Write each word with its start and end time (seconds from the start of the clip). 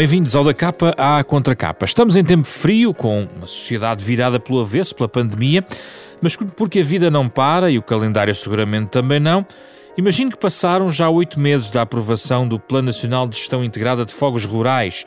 Bem-vindos 0.00 0.34
ao 0.34 0.42
da 0.42 0.54
capa 0.54 0.94
à 0.96 1.22
contracapa. 1.22 1.84
Estamos 1.84 2.16
em 2.16 2.24
tempo 2.24 2.46
frio, 2.46 2.94
com 2.94 3.28
uma 3.36 3.46
sociedade 3.46 4.02
virada 4.02 4.40
pelo 4.40 4.60
avesso, 4.60 4.94
pela 4.94 5.06
pandemia, 5.06 5.62
mas 6.22 6.34
porque 6.56 6.80
a 6.80 6.82
vida 6.82 7.10
não 7.10 7.28
para 7.28 7.70
e 7.70 7.76
o 7.76 7.82
calendário 7.82 8.34
seguramente 8.34 8.88
também 8.88 9.20
não, 9.20 9.44
imagino 9.98 10.30
que 10.30 10.38
passaram 10.38 10.88
já 10.88 11.10
oito 11.10 11.38
meses 11.38 11.70
da 11.70 11.82
aprovação 11.82 12.48
do 12.48 12.58
Plano 12.58 12.86
Nacional 12.86 13.28
de 13.28 13.36
Gestão 13.36 13.62
Integrada 13.62 14.06
de 14.06 14.14
Fogos 14.14 14.46
Rurais 14.46 15.04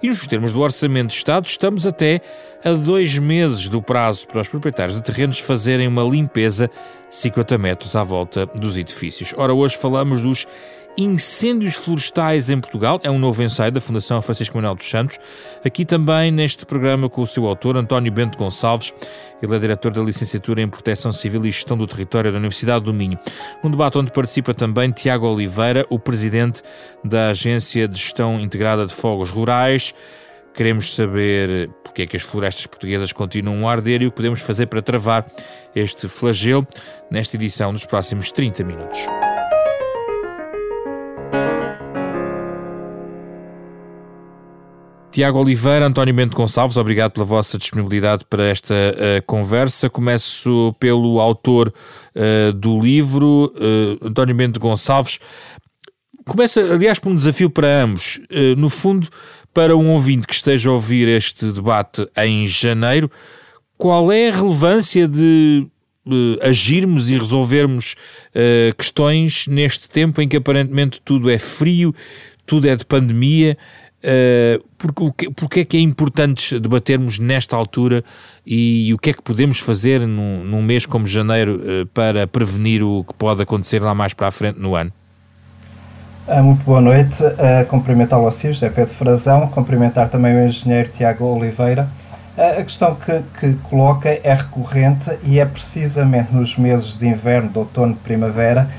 e, 0.00 0.08
nos 0.08 0.24
termos 0.28 0.52
do 0.52 0.60
Orçamento 0.60 1.08
de 1.08 1.14
Estado, 1.14 1.44
estamos 1.46 1.84
até 1.84 2.20
a 2.64 2.70
dois 2.70 3.18
meses 3.18 3.68
do 3.68 3.82
prazo 3.82 4.28
para 4.28 4.42
os 4.42 4.48
proprietários 4.48 4.96
de 4.96 5.02
terrenos 5.02 5.40
fazerem 5.40 5.88
uma 5.88 6.04
limpeza 6.04 6.70
50 7.10 7.58
metros 7.58 7.96
à 7.96 8.04
volta 8.04 8.46
dos 8.46 8.78
edifícios. 8.78 9.34
Ora, 9.36 9.52
hoje 9.52 9.76
falamos 9.76 10.22
dos 10.22 10.46
Incêndios 10.98 11.74
Florestais 11.74 12.48
em 12.48 12.58
Portugal 12.58 12.98
é 13.02 13.10
um 13.10 13.18
novo 13.18 13.42
ensaio 13.42 13.70
da 13.70 13.82
Fundação 13.82 14.22
Francisco 14.22 14.56
Manuel 14.56 14.74
dos 14.74 14.88
Santos. 14.88 15.18
Aqui 15.62 15.84
também 15.84 16.30
neste 16.30 16.64
programa 16.64 17.10
com 17.10 17.20
o 17.20 17.26
seu 17.26 17.46
autor, 17.46 17.76
António 17.76 18.10
Bento 18.10 18.38
Gonçalves. 18.38 18.94
Ele 19.42 19.54
é 19.54 19.58
diretor 19.58 19.92
da 19.92 20.00
Licenciatura 20.00 20.62
em 20.62 20.68
Proteção 20.68 21.12
Civil 21.12 21.44
e 21.44 21.50
Gestão 21.50 21.76
do 21.76 21.86
Território 21.86 22.32
da 22.32 22.38
Universidade 22.38 22.86
do 22.86 22.94
Minho. 22.94 23.18
Um 23.62 23.70
debate 23.70 23.98
onde 23.98 24.10
participa 24.10 24.54
também 24.54 24.90
Tiago 24.90 25.26
Oliveira, 25.26 25.84
o 25.90 25.98
presidente 25.98 26.62
da 27.04 27.28
Agência 27.28 27.86
de 27.86 27.98
Gestão 27.98 28.40
Integrada 28.40 28.86
de 28.86 28.94
Fogos 28.94 29.30
Rurais. 29.30 29.94
Queremos 30.54 30.94
saber 30.94 31.68
porque 31.84 32.02
é 32.02 32.06
que 32.06 32.16
as 32.16 32.22
florestas 32.22 32.66
portuguesas 32.66 33.12
continuam 33.12 33.68
a 33.68 33.72
arder 33.72 34.00
e 34.00 34.06
o 34.06 34.10
que 34.10 34.16
podemos 34.16 34.40
fazer 34.40 34.64
para 34.64 34.80
travar 34.80 35.26
este 35.74 36.08
flagelo 36.08 36.66
nesta 37.10 37.36
edição 37.36 37.70
dos 37.74 37.84
próximos 37.84 38.32
30 38.32 38.64
minutos. 38.64 39.06
Tiago 45.16 45.38
Oliveira, 45.38 45.86
António 45.86 46.12
Bento 46.12 46.36
Gonçalves, 46.36 46.76
obrigado 46.76 47.12
pela 47.12 47.24
vossa 47.24 47.56
disponibilidade 47.56 48.22
para 48.28 48.44
esta 48.44 48.74
uh, 48.74 49.24
conversa. 49.24 49.88
Começo 49.88 50.76
pelo 50.78 51.18
autor 51.20 51.72
uh, 52.14 52.52
do 52.52 52.78
livro, 52.78 53.50
uh, 53.56 54.06
António 54.08 54.34
Bento 54.34 54.60
Gonçalves. 54.60 55.18
Começa, 56.26 56.60
aliás, 56.60 56.98
por 56.98 57.10
um 57.10 57.16
desafio 57.16 57.48
para 57.48 57.82
ambos. 57.82 58.20
no 58.58 58.68
fundo, 58.68 59.08
para 59.54 59.74
um 59.74 59.90
ouvinte 59.92 60.26
que 60.26 60.34
esteja 60.34 60.68
a 60.68 60.74
ouvir 60.74 61.08
este 61.08 61.50
debate 61.50 62.06
em 62.18 62.46
janeiro, 62.46 63.10
qual 63.78 64.12
é 64.12 64.28
a 64.28 64.32
relevância 64.32 65.08
de 65.08 65.66
agirmos 66.42 67.08
e 67.08 67.16
resolvermos 67.16 67.94
questões 68.76 69.46
neste 69.46 69.88
tempo 69.88 70.20
em 70.20 70.28
que 70.28 70.36
aparentemente 70.36 71.00
tudo 71.02 71.30
é 71.30 71.38
frio, 71.38 71.94
tudo 72.44 72.68
é 72.68 72.74
de 72.74 72.84
pandemia? 72.84 73.56
Uh, 74.06 74.64
porque, 74.78 75.30
porque 75.30 75.60
é 75.60 75.64
que 75.64 75.76
é 75.76 75.80
importante 75.80 76.60
debatermos 76.60 77.18
nesta 77.18 77.56
altura 77.56 78.04
e, 78.46 78.88
e 78.88 78.94
o 78.94 78.98
que 78.98 79.10
é 79.10 79.12
que 79.12 79.20
podemos 79.20 79.58
fazer 79.58 80.06
num, 80.06 80.44
num 80.44 80.62
mês 80.62 80.86
como 80.86 81.08
janeiro 81.08 81.56
uh, 81.56 81.86
para 81.86 82.24
prevenir 82.24 82.84
o 82.84 83.02
que 83.02 83.12
pode 83.14 83.42
acontecer 83.42 83.82
lá 83.82 83.96
mais 83.96 84.14
para 84.14 84.28
a 84.28 84.30
frente 84.30 84.60
no 84.60 84.76
ano? 84.76 84.92
Uh, 86.28 86.40
muito 86.40 86.62
boa 86.62 86.80
noite. 86.80 87.20
Uh, 87.20 87.66
cumprimentar-lo 87.68 88.28
assim, 88.28 88.52
José 88.52 88.70
Pedro 88.70 88.94
Frazão, 88.94 89.48
cumprimentar 89.48 90.08
também 90.08 90.36
o 90.36 90.46
engenheiro 90.46 90.88
Tiago 90.96 91.24
Oliveira. 91.24 91.88
a 92.36 92.62
questão 92.62 92.94
que, 92.94 93.22
que 93.40 93.54
coloca 93.68 94.08
é 94.08 94.34
recorrente 94.34 95.10
e 95.24 95.40
é 95.40 95.44
precisamente 95.44 96.32
nos 96.32 96.56
meses 96.56 96.96
de 96.96 97.08
inverno, 97.08 97.48
de 97.48 97.58
outono 97.58 97.94
e 97.94 97.96
primavera 97.96 98.70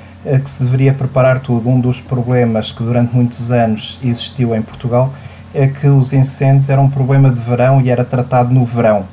que 0.44 0.50
se 0.50 0.64
deveria 0.64 0.94
preparar 0.94 1.40
tudo. 1.40 1.70
Um 1.70 1.80
dos 1.80 2.02
problemas 2.02 2.72
que 2.72 2.84
durante 2.84 3.16
muitos 3.16 3.52
anos 3.52 3.98
existiu 4.04 4.56
em 4.56 4.62
Portugal 4.62 5.14
é 5.54 5.68
que 5.68 5.88
os 5.88 6.14
incêndios 6.14 6.70
eram 6.70 6.86
um 6.86 6.90
problema 6.90 7.30
de 7.30 7.40
verão 7.40 7.82
e 7.82 7.90
era 7.90 8.04
tratado 8.04 8.54
no 8.54 8.66
verão. 8.66 9.06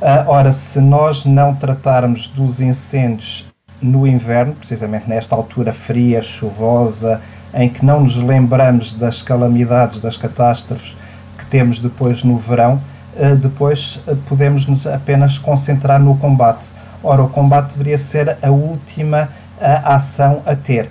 Uh, 0.00 0.28
ora, 0.28 0.52
se 0.52 0.80
nós 0.80 1.24
não 1.24 1.54
tratarmos 1.54 2.26
dos 2.28 2.60
incêndios 2.60 3.44
no 3.80 4.06
inverno, 4.06 4.54
precisamente 4.54 5.08
nesta 5.08 5.34
altura 5.34 5.72
fria, 5.72 6.22
chuvosa, 6.22 7.20
em 7.54 7.68
que 7.68 7.84
não 7.84 8.00
nos 8.00 8.16
lembramos 8.16 8.94
das 8.94 9.22
calamidades, 9.22 10.00
das 10.00 10.16
catástrofes 10.16 10.96
que 11.38 11.44
temos 11.46 11.78
depois 11.78 12.24
no 12.24 12.38
verão, 12.38 12.80
uh, 13.16 13.36
depois 13.36 14.00
uh, 14.06 14.16
podemos 14.28 14.66
nos 14.66 14.86
apenas 14.86 15.38
concentrar 15.38 16.00
no 16.00 16.16
combate. 16.16 16.68
Ora, 17.02 17.22
o 17.22 17.28
combate 17.28 17.72
deveria 17.72 17.98
ser 17.98 18.38
a 18.42 18.50
última 18.50 19.28
a 19.62 19.96
ação 19.96 20.42
a 20.44 20.54
ter. 20.54 20.90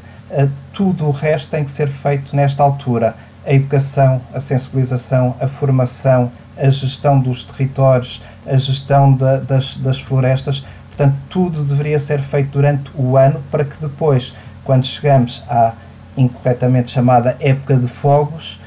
Tudo 0.74 1.06
o 1.06 1.12
resto 1.12 1.50
tem 1.50 1.66
que 1.66 1.72
ser 1.72 1.90
feito 1.90 2.36
nesta 2.36 2.64
altura. 2.64 3.16
A 3.46 3.54
educação, 3.54 4.22
a 4.34 4.40
sensibilização, 4.40 5.36
a 5.42 5.48
formação, 5.48 6.32
a 6.58 6.70
gestão 6.70 7.20
dos 7.20 7.44
territórios, 7.44 8.22
a 8.48 8.56
gestão 8.58 9.12
da, 9.14 9.38
das, 9.38 9.76
das 9.78 10.00
florestas. 10.00 10.64
Portanto, 10.88 11.16
tudo 11.30 11.64
deveria 11.64 12.00
ser 12.00 12.22
feito 12.22 12.52
durante 12.52 12.90
o 12.96 13.18
ano 13.18 13.42
para 13.52 13.66
que 13.66 13.76
depois, 13.82 14.34
quando 14.64 14.86
chegamos 14.86 15.44
à 15.50 15.74
incorretamente 16.16 16.92
chamada 16.92 17.36
época 17.40 17.76
de 17.76 17.88
fogos, 17.88 18.60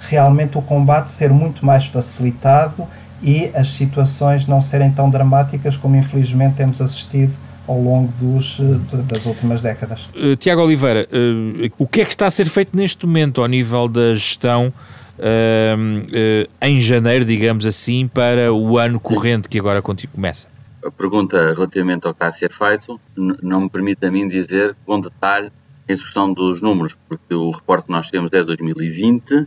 realmente 0.00 0.56
o 0.56 0.62
combate 0.62 1.12
ser 1.12 1.30
muito 1.30 1.64
mais 1.64 1.86
facilitado 1.86 2.86
e 3.22 3.50
as 3.54 3.68
situações 3.70 4.46
não 4.46 4.62
serem 4.62 4.90
tão 4.90 5.08
dramáticas 5.08 5.76
como 5.76 5.96
infelizmente 5.96 6.56
temos 6.56 6.80
assistido 6.80 7.32
ao 7.66 7.80
longo 7.80 8.12
dos, 8.20 8.58
eh, 8.60 9.02
das 9.12 9.26
últimas 9.26 9.60
décadas. 9.60 10.00
Uh, 10.14 10.36
Tiago 10.36 10.62
Oliveira, 10.62 11.06
uh, 11.10 11.72
o 11.78 11.86
que 11.86 12.00
é 12.00 12.04
que 12.04 12.10
está 12.10 12.26
a 12.26 12.30
ser 12.30 12.46
feito 12.46 12.76
neste 12.76 13.06
momento 13.06 13.42
ao 13.42 13.48
nível 13.48 13.88
da 13.88 14.14
gestão 14.14 14.72
uh, 15.18 16.48
em 16.62 16.80
janeiro, 16.80 17.24
digamos 17.24 17.66
assim, 17.66 18.06
para 18.06 18.52
o 18.52 18.78
ano 18.78 19.00
corrente 19.00 19.48
que 19.48 19.58
agora 19.58 19.82
começa? 19.82 20.46
A 20.84 20.90
pergunta 20.90 21.52
relativamente 21.54 22.06
ao 22.06 22.14
que 22.14 22.18
está 22.18 22.28
a 22.28 22.32
ser 22.32 22.52
feito 22.52 23.00
não 23.42 23.62
me 23.62 23.68
permite 23.68 24.06
a 24.06 24.10
mim 24.10 24.28
dizer 24.28 24.76
com 24.84 25.00
detalhe 25.00 25.50
a 25.88 25.92
execução 25.92 26.32
dos 26.32 26.62
números, 26.62 26.96
porque 27.08 27.34
o 27.34 27.50
reporte 27.50 27.86
que 27.86 27.92
nós 27.92 28.08
temos 28.10 28.32
é 28.32 28.44
2020, 28.44 29.46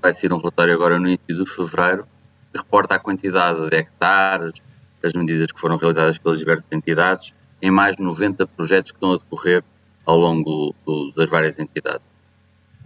vai 0.00 0.12
ser 0.12 0.32
um 0.32 0.38
relatório 0.38 0.74
agora 0.74 0.98
no 0.98 1.06
início 1.06 1.44
de 1.44 1.46
fevereiro, 1.46 2.06
que 2.52 2.58
reporta 2.58 2.94
a 2.94 2.98
quantidade 2.98 3.68
de 3.68 3.76
hectares, 3.76 4.54
as 5.04 5.12
medidas 5.12 5.52
que 5.52 5.60
foram 5.60 5.76
realizadas 5.76 6.18
pelas 6.18 6.38
diversas 6.38 6.66
entidades 6.72 7.34
em 7.64 7.70
mais 7.70 7.96
de 7.96 8.02
90 8.02 8.46
projetos 8.48 8.92
que 8.92 8.98
estão 8.98 9.12
a 9.12 9.16
decorrer 9.16 9.64
ao 10.04 10.18
longo 10.18 10.74
do, 10.84 11.12
das 11.16 11.30
várias 11.30 11.58
entidades. 11.58 12.06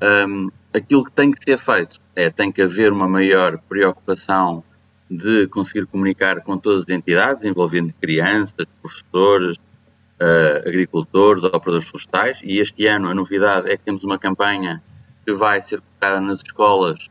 Um, 0.01 0.53
aquilo 0.73 1.05
que 1.05 1.11
tem 1.11 1.33
que 1.33 1.43
ser 1.43 1.59
feito 1.59 1.99
é 2.15 2.31
tem 2.31 2.53
que 2.53 2.63
haver 2.63 2.93
uma 2.93 3.09
maior 3.09 3.59
preocupação 3.69 4.63
de 5.11 5.49
conseguir 5.49 5.85
comunicar 5.87 6.43
com 6.43 6.57
todas 6.57 6.85
as 6.85 6.91
entidades, 6.91 7.45
envolvendo 7.45 7.93
crianças, 8.01 8.67
professores, 8.81 9.57
uh, 9.59 10.69
agricultores, 10.69 11.43
operadores 11.43 11.89
florestais, 11.89 12.39
e 12.45 12.59
este 12.59 12.87
ano 12.87 13.09
a 13.09 13.15
novidade 13.15 13.69
é 13.69 13.77
que 13.77 13.83
temos 13.83 14.05
uma 14.05 14.17
campanha 14.17 14.81
que 15.27 15.35
vai 15.35 15.61
ser 15.61 15.81
colocada 15.81 16.21
nas 16.21 16.39
escolas 16.39 17.11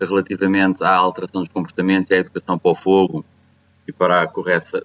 relativamente 0.00 0.82
à 0.82 0.94
alteração 0.94 1.42
dos 1.42 1.50
comportamentos 1.50 2.10
e 2.10 2.14
à 2.14 2.16
educação 2.16 2.58
para 2.58 2.70
o 2.70 2.74
fogo 2.74 3.22
e 3.86 3.92
para 3.92 4.22
a 4.22 4.26
correção 4.26 4.80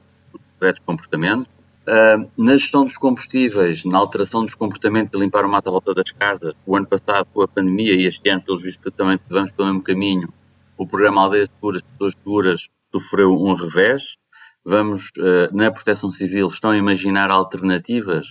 de 0.59 0.81
comportamentos. 0.81 1.56
Uh, 1.87 2.29
na 2.37 2.57
gestão 2.57 2.83
dos 2.83 2.97
combustíveis, 2.97 3.85
na 3.85 3.97
alteração 3.97 4.43
dos 4.43 4.53
comportamentos 4.53 5.09
de 5.09 5.17
limpar 5.17 5.45
o 5.45 5.49
mato 5.49 5.69
à 5.69 5.71
volta 5.71 5.93
das 5.93 6.11
casas, 6.11 6.53
o 6.65 6.75
ano 6.75 6.85
passado 6.85 7.27
com 7.33 7.41
a 7.41 7.47
pandemia 7.47 7.93
e 7.93 8.05
este 8.05 8.27
ano, 8.29 8.43
pelos 8.43 8.61
vistos, 8.61 8.91
também 8.91 9.17
vamos 9.29 9.51
pelo 9.51 9.69
mesmo 9.69 9.83
caminho, 9.83 10.33
o 10.77 10.85
programa 10.85 11.21
Aldeias 11.21 11.49
Seguras, 11.49 11.81
Pessoas 11.81 12.13
Seguras, 12.13 12.67
sofreu 12.91 13.31
um 13.31 13.53
revés. 13.53 14.17
Vamos, 14.65 15.11
uh, 15.17 15.55
na 15.55 15.71
proteção 15.71 16.11
civil, 16.11 16.47
estão 16.47 16.71
a 16.71 16.77
imaginar 16.77 17.31
alternativas 17.31 18.27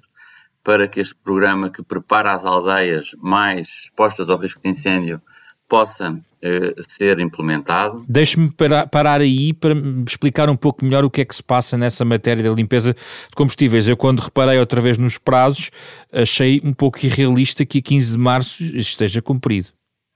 para 0.62 0.86
que 0.86 1.00
este 1.00 1.14
programa 1.14 1.70
que 1.70 1.82
prepara 1.82 2.32
as 2.32 2.44
aldeias 2.44 3.12
mais 3.16 3.68
expostas 3.84 4.28
ao 4.28 4.36
risco 4.36 4.60
de 4.62 4.68
incêndio 4.68 5.22
possa 5.68 6.18
eh, 6.42 6.74
ser 6.88 7.18
implementado. 7.18 8.02
Deixe-me 8.08 8.50
parar, 8.50 8.86
parar, 8.86 9.20
aí 9.20 9.52
para 9.52 9.74
explicar 10.06 10.48
um 10.48 10.56
pouco 10.56 10.84
melhor 10.84 11.04
o 11.04 11.10
que 11.10 11.20
é 11.20 11.24
que 11.24 11.34
se 11.34 11.42
passa 11.42 11.76
nessa 11.76 12.04
matéria 12.04 12.42
da 12.42 12.50
limpeza 12.50 12.92
de 12.92 13.34
combustíveis. 13.34 13.88
Eu, 13.88 13.96
quando 13.96 14.20
reparei 14.20 14.58
outra 14.58 14.80
vez 14.80 14.96
nos 14.96 15.18
prazos, 15.18 15.70
achei 16.12 16.60
um 16.62 16.72
pouco 16.72 17.04
irrealista 17.04 17.64
que 17.64 17.78
a 17.78 17.82
15 17.82 18.12
de 18.12 18.18
março 18.18 18.62
esteja 18.62 19.20
cumprido. 19.20 19.68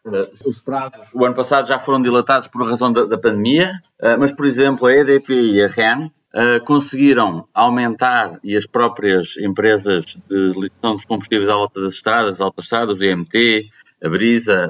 Uh, 0.07 0.29
os 0.47 0.59
prazos, 0.59 1.09
o 1.13 1.25
ano 1.25 1.35
passado 1.35 1.67
já 1.67 1.79
foram 1.79 2.01
dilatados 2.01 2.47
por 2.49 2.65
razão 2.67 2.93
da, 2.93 3.05
da 3.05 3.19
pandemia, 3.19 3.73
uh, 4.01 4.19
mas, 4.19 4.33
por 4.33 4.47
exemplo, 4.47 4.87
a 4.87 4.93
EDP 4.93 5.33
e 5.33 5.63
a 5.63 5.69
REN 5.69 6.11
Uh, 6.33 6.65
conseguiram 6.65 7.49
aumentar, 7.53 8.39
e 8.45 8.57
as 8.57 8.65
próprias 8.65 9.37
empresas 9.37 10.05
de 10.29 10.53
lição 10.57 10.95
dos 10.95 11.05
combustíveis 11.05 11.49
à 11.49 11.55
volta 11.55 11.81
das 11.81 11.95
estradas, 11.95 12.41
autoestradas, 12.41 13.01
o 13.01 13.05
IMT, 13.05 13.69
a 14.03 14.09
Brisa, 14.09 14.69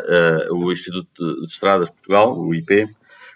uh, 0.50 0.54
o 0.54 0.72
Instituto 0.72 1.40
de 1.40 1.52
Estradas 1.52 1.86
de 1.86 1.92
Portugal, 1.92 2.38
o 2.38 2.54
IP, 2.54 2.88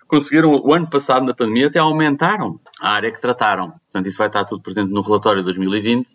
conseguiram, 0.07 0.55
o 0.55 0.73
ano 0.73 0.89
passado, 0.89 1.25
na 1.25 1.35
pandemia, 1.35 1.69
até 1.69 1.79
aumentaram 1.79 2.61
a 2.81 2.91
área 2.91 3.13
que 3.13 3.21
trataram. 3.21 3.71
Portanto, 3.71 4.07
isso 4.07 4.19
vai 4.19 4.27
estar 4.27 4.45
tudo 4.45 4.63
presente 4.63 4.93
no 4.93 5.01
relatório 5.01 5.41
de 5.41 5.45
2020, 5.45 6.15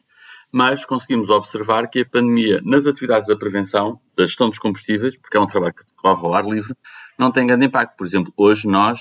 mas 0.52 0.86
conseguimos 0.86 1.30
observar 1.30 1.88
que 1.88 2.00
a 2.00 2.06
pandemia, 2.06 2.62
nas 2.64 2.88
atividades 2.88 3.28
da 3.28 3.38
prevenção, 3.38 4.00
da 4.18 4.26
gestão 4.26 4.50
dos 4.50 4.60
combustíveis, 4.60 5.18
porque 5.18 5.38
é 5.38 5.40
um 5.40 5.48
trabalho 5.48 5.74
que 5.74 5.86
decorre 5.86 6.26
ao 6.26 6.34
ar 6.34 6.46
livre, 6.46 6.76
não 7.18 7.32
tem 7.32 7.46
grande 7.46 7.66
impacto. 7.66 7.96
Por 7.98 8.08
exemplo, 8.08 8.34
hoje 8.36 8.68
nós, 8.68 9.00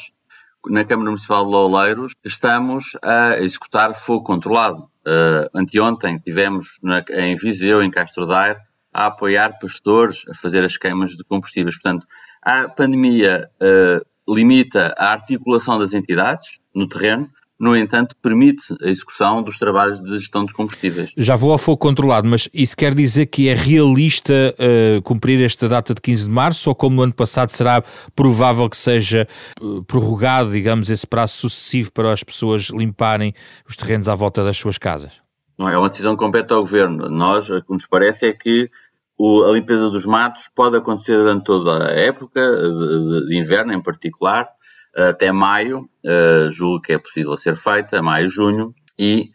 na 0.67 0.85
Câmara 0.85 1.11
Municipal 1.11 1.45
de 1.45 1.51
Louleiros, 1.51 2.13
estamos 2.25 2.97
a 3.03 3.39
executar 3.39 3.95
fogo 3.95 4.25
controlado. 4.25 4.91
Uh, 5.07 5.49
anteontem 5.55 6.19
tivemos 6.19 6.79
na, 6.83 7.03
em 7.11 7.35
Viseu, 7.37 7.83
em 7.83 7.91
Castro 7.91 8.27
Daire, 8.27 8.59
a 8.93 9.07
apoiar 9.07 9.59
pastores 9.59 10.23
a 10.31 10.35
fazer 10.35 10.65
as 10.65 10.77
queimas 10.77 11.11
de 11.11 11.25
combustíveis. 11.25 11.77
Portanto, 11.77 12.07
a 12.43 12.69
pandemia 12.69 13.51
uh, 13.61 14.35
limita 14.35 14.95
a 14.99 15.13
articulação 15.13 15.79
das 15.79 15.93
entidades 15.93 16.59
no 16.75 16.89
terreno, 16.89 17.29
no 17.59 17.77
entanto, 17.77 18.15
permite 18.23 18.73
a 18.81 18.89
execução 18.89 19.43
dos 19.43 19.59
trabalhos 19.59 20.01
de 20.01 20.17
gestão 20.19 20.47
de 20.47 20.55
combustíveis. 20.55 21.11
Já 21.17 21.35
vou 21.35 21.51
ao 21.51 21.59
fogo 21.59 21.79
controlado, 21.79 22.29
mas 22.29 22.49
isso 22.55 22.77
quer 22.77 22.95
dizer 22.95 23.27
que 23.27 23.49
é 23.49 23.55
realista 23.55 24.55
uh, 24.55 25.03
cumprir 25.03 25.45
esta 25.45 25.69
data 25.69 25.93
de 25.93 26.01
15 26.01 26.25
de 26.25 26.31
março 26.31 26.69
ou 26.69 26.75
como 26.75 26.95
no 26.95 27.03
ano 27.03 27.13
passado 27.13 27.51
será 27.51 27.83
provável 28.15 28.71
que 28.71 28.77
seja 28.77 29.27
uh, 29.61 29.83
prorrogado, 29.83 30.53
digamos, 30.53 30.89
esse 30.89 31.07
prazo 31.07 31.35
sucessivo 31.35 31.91
para 31.91 32.13
as 32.13 32.23
pessoas 32.23 32.71
limparem 32.71 33.35
os 33.69 33.77
terrenos 33.77 34.09
à 34.09 34.15
volta 34.15 34.45
das 34.45 34.57
suas 34.57 34.79
casas? 34.79 35.28
Não, 35.59 35.69
é 35.69 35.77
uma 35.77 35.89
decisão 35.89 36.15
que 36.15 36.25
compete 36.25 36.53
ao 36.53 36.61
Governo. 36.61 37.09
Nós, 37.09 37.51
o 37.51 37.63
que 37.63 37.73
nos 37.73 37.87
parece 37.87 38.27
é 38.27 38.33
que 38.33 38.71
o, 39.19 39.43
a 39.43 39.53
limpeza 39.53 39.91
dos 39.91 40.07
matos 40.07 40.49
pode 40.55 40.77
acontecer 40.77 41.17
durante 41.17 41.45
toda 41.45 41.89
a 41.89 41.91
época, 41.91 42.41
de, 42.41 43.27
de 43.27 43.37
inverno 43.37 43.73
em 43.73 43.83
particular, 43.83 44.49
até 44.95 45.31
maio, 45.33 45.89
uh, 46.05 46.51
julgo 46.51 46.81
que 46.81 46.93
é 46.93 46.99
possível 46.99 47.37
ser 47.37 47.57
feita, 47.57 48.03
maio, 48.03 48.29
junho, 48.29 48.75
e 48.99 49.31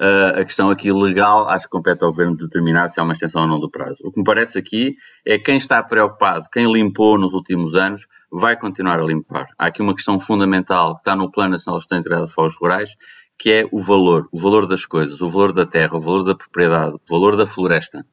uh, 0.00 0.40
a 0.40 0.44
questão 0.44 0.70
aqui 0.70 0.92
legal, 0.92 1.48
acho 1.48 1.64
que 1.64 1.70
compete 1.70 2.02
ao 2.02 2.10
Governo 2.10 2.36
determinar 2.36 2.88
se 2.88 3.00
há 3.00 3.02
uma 3.02 3.12
extensão 3.12 3.42
ou 3.42 3.48
não 3.48 3.60
do 3.60 3.70
prazo. 3.70 3.98
O 4.04 4.12
que 4.12 4.18
me 4.18 4.24
parece 4.24 4.58
aqui 4.58 4.96
é 5.24 5.38
quem 5.38 5.56
está 5.56 5.82
preocupado, 5.82 6.46
quem 6.52 6.70
limpou 6.70 7.18
nos 7.18 7.32
últimos 7.32 7.74
anos, 7.74 8.06
vai 8.30 8.56
continuar 8.56 8.98
a 8.98 9.04
limpar. 9.04 9.46
Há 9.58 9.66
aqui 9.66 9.80
uma 9.80 9.94
questão 9.94 10.18
fundamental 10.20 10.94
que 10.94 11.00
está 11.00 11.16
no 11.16 11.30
Plano 11.30 11.52
Nacional 11.52 11.80
de 11.80 11.86
Integrada 11.86 12.26
de 12.26 12.32
Fogos 12.32 12.56
Rurais, 12.56 12.90
que 13.38 13.50
é 13.52 13.68
o 13.70 13.80
valor, 13.80 14.28
o 14.32 14.38
valor 14.38 14.66
das 14.66 14.86
coisas, 14.86 15.20
o 15.20 15.28
valor 15.28 15.52
da 15.52 15.66
terra, 15.66 15.96
o 15.96 16.00
valor 16.00 16.24
da 16.24 16.34
propriedade, 16.34 16.94
o 16.94 17.00
valor 17.08 17.36
da 17.36 17.46
floresta. 17.46 18.06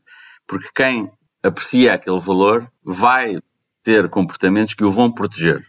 Porque 0.47 0.69
quem 0.75 1.11
aprecia 1.41 1.93
aquele 1.93 2.19
valor 2.19 2.69
vai 2.83 3.39
ter 3.83 4.09
comportamentos 4.09 4.73
que 4.73 4.83
o 4.83 4.91
vão 4.91 5.11
proteger. 5.11 5.65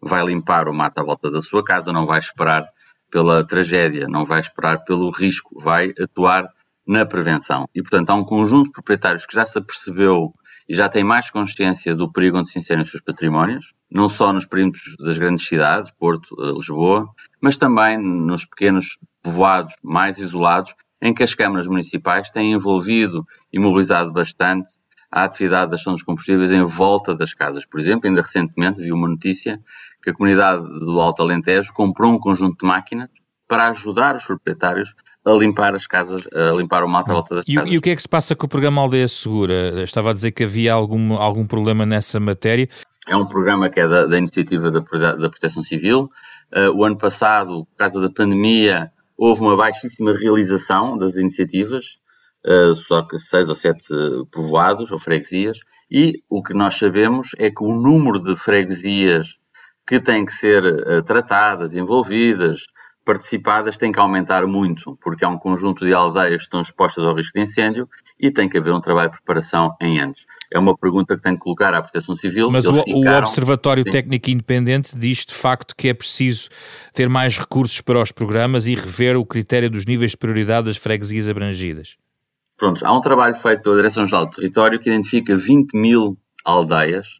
Vai 0.00 0.24
limpar 0.24 0.68
o 0.68 0.74
mato 0.74 0.98
à 0.98 1.04
volta 1.04 1.30
da 1.30 1.40
sua 1.40 1.64
casa, 1.64 1.92
não 1.92 2.06
vai 2.06 2.18
esperar 2.18 2.66
pela 3.10 3.44
tragédia, 3.44 4.06
não 4.08 4.24
vai 4.24 4.40
esperar 4.40 4.84
pelo 4.84 5.10
risco, 5.10 5.60
vai 5.60 5.92
atuar 6.00 6.48
na 6.86 7.04
prevenção. 7.04 7.68
E, 7.74 7.82
portanto, 7.82 8.10
há 8.10 8.14
um 8.14 8.24
conjunto 8.24 8.66
de 8.66 8.72
proprietários 8.72 9.26
que 9.26 9.34
já 9.34 9.44
se 9.44 9.58
apercebeu 9.58 10.32
e 10.70 10.74
já 10.76 10.88
tem 10.88 11.02
mais 11.02 11.28
consciência 11.32 11.96
do 11.96 12.12
perigo 12.12 12.38
onde 12.38 12.48
se 12.48 12.56
inserem 12.56 12.84
os 12.84 12.92
seus 12.92 13.02
patrimónios, 13.02 13.74
não 13.90 14.08
só 14.08 14.32
nos 14.32 14.46
perímetros 14.46 14.94
das 15.00 15.18
grandes 15.18 15.44
cidades, 15.44 15.90
Porto, 15.90 16.32
eh, 16.38 16.52
Lisboa, 16.52 17.08
mas 17.40 17.56
também 17.56 17.98
nos 17.98 18.44
pequenos 18.44 18.96
povoados 19.20 19.74
mais 19.82 20.18
isolados, 20.18 20.72
em 21.02 21.12
que 21.12 21.24
as 21.24 21.34
câmaras 21.34 21.66
municipais 21.66 22.30
têm 22.30 22.52
envolvido 22.52 23.26
e 23.52 23.58
mobilizado 23.58 24.12
bastante 24.12 24.78
a 25.10 25.24
atividade 25.24 25.72
da 25.72 25.76
gestão 25.76 25.92
dos 25.92 26.04
combustíveis 26.04 26.52
em 26.52 26.62
volta 26.62 27.16
das 27.16 27.34
casas. 27.34 27.66
Por 27.66 27.80
exemplo, 27.80 28.08
ainda 28.08 28.22
recentemente 28.22 28.80
vi 28.80 28.92
uma 28.92 29.08
notícia 29.08 29.60
que 30.00 30.10
a 30.10 30.14
comunidade 30.14 30.62
do 30.62 31.00
Alto 31.00 31.20
Alentejo 31.20 31.72
comprou 31.72 32.12
um 32.12 32.18
conjunto 32.20 32.60
de 32.60 32.68
máquinas 32.68 33.10
para 33.48 33.70
ajudar 33.70 34.14
os 34.14 34.24
proprietários 34.24 34.94
a 35.24 35.32
limpar 35.32 35.74
as 35.74 35.86
casas, 35.86 36.26
a 36.32 36.52
limpar 36.56 36.82
o 36.82 36.88
mato 36.88 37.10
à 37.10 37.14
volta 37.14 37.34
das 37.36 37.44
e, 37.46 37.54
casas. 37.54 37.70
E 37.70 37.78
o 37.78 37.80
que 37.80 37.90
é 37.90 37.96
que 37.96 38.02
se 38.02 38.08
passa 38.08 38.34
com 38.34 38.46
o 38.46 38.48
programa 38.48 38.80
Aldeia 38.80 39.08
Segura? 39.08 39.82
Estava 39.82 40.10
a 40.10 40.12
dizer 40.12 40.32
que 40.32 40.44
havia 40.44 40.72
algum, 40.72 41.14
algum 41.14 41.46
problema 41.46 41.84
nessa 41.84 42.18
matéria. 42.18 42.68
É 43.06 43.16
um 43.16 43.26
programa 43.26 43.68
que 43.68 43.80
é 43.80 43.88
da, 43.88 44.06
da 44.06 44.18
iniciativa 44.18 44.70
da, 44.70 44.80
da 44.80 45.28
Proteção 45.28 45.62
Civil. 45.62 46.08
Uh, 46.52 46.70
o 46.74 46.84
ano 46.84 46.96
passado, 46.96 47.64
por 47.66 47.76
causa 47.76 48.00
da 48.00 48.10
pandemia, 48.10 48.90
houve 49.16 49.42
uma 49.42 49.56
baixíssima 49.56 50.12
realização 50.12 50.96
das 50.96 51.14
iniciativas, 51.16 51.84
uh, 52.46 52.74
só 52.74 53.02
que 53.02 53.18
seis 53.18 53.48
ou 53.48 53.54
sete 53.54 53.84
povoados 54.32 54.90
ou 54.90 54.98
freguesias, 54.98 55.58
e 55.90 56.22
o 56.28 56.42
que 56.42 56.54
nós 56.54 56.74
sabemos 56.76 57.30
é 57.38 57.50
que 57.50 57.62
o 57.62 57.72
número 57.72 58.18
de 58.22 58.34
freguesias 58.36 59.38
que 59.86 60.00
têm 60.00 60.24
que 60.24 60.32
ser 60.32 60.64
uh, 60.64 61.02
tratadas, 61.02 61.74
envolvidas, 61.74 62.62
participadas 63.10 63.76
tem 63.76 63.90
que 63.90 63.98
aumentar 63.98 64.46
muito, 64.46 64.96
porque 65.02 65.24
há 65.24 65.28
um 65.28 65.36
conjunto 65.36 65.84
de 65.84 65.92
aldeias 65.92 66.36
que 66.36 66.42
estão 66.44 66.60
expostas 66.60 67.04
ao 67.04 67.12
risco 67.12 67.32
de 67.36 67.42
incêndio 67.42 67.88
e 68.20 68.30
tem 68.30 68.48
que 68.48 68.56
haver 68.56 68.72
um 68.72 68.80
trabalho 68.80 69.10
de 69.10 69.16
preparação 69.16 69.74
em 69.80 69.98
antes. 69.98 70.24
É 70.48 70.60
uma 70.60 70.76
pergunta 70.76 71.16
que 71.16 71.22
tem 71.22 71.34
que 71.34 71.40
colocar 71.40 71.74
à 71.74 71.82
Proteção 71.82 72.14
Civil. 72.14 72.52
Mas 72.52 72.66
o, 72.66 72.74
ficaram... 72.84 73.16
o, 73.16 73.18
Observatório 73.18 73.82
Sim. 73.84 73.90
Técnico 73.90 74.30
Independente 74.30 74.96
diz 74.96 75.26
de 75.26 75.34
facto 75.34 75.74
que 75.74 75.88
é 75.88 75.94
preciso 75.94 76.50
ter 76.92 77.08
mais 77.08 77.36
recursos 77.36 77.80
para 77.80 78.00
os 78.00 78.12
programas 78.12 78.68
e 78.68 78.76
rever 78.76 79.16
o 79.16 79.26
critério 79.26 79.68
dos 79.68 79.84
níveis 79.84 80.12
de 80.12 80.16
prioridade 80.16 80.66
das 80.66 80.76
freguesias 80.76 81.28
abrangidas. 81.28 81.96
Pronto, 82.56 82.86
há 82.86 82.96
um 82.96 83.00
trabalho 83.00 83.34
feito 83.34 83.62
pela 83.62 83.74
Direção-Geral 83.74 84.26
do 84.26 84.36
Território 84.36 84.78
que 84.78 84.88
identifica 84.88 85.36
20 85.36 85.74
mil 85.74 86.16
aldeias 86.44 87.18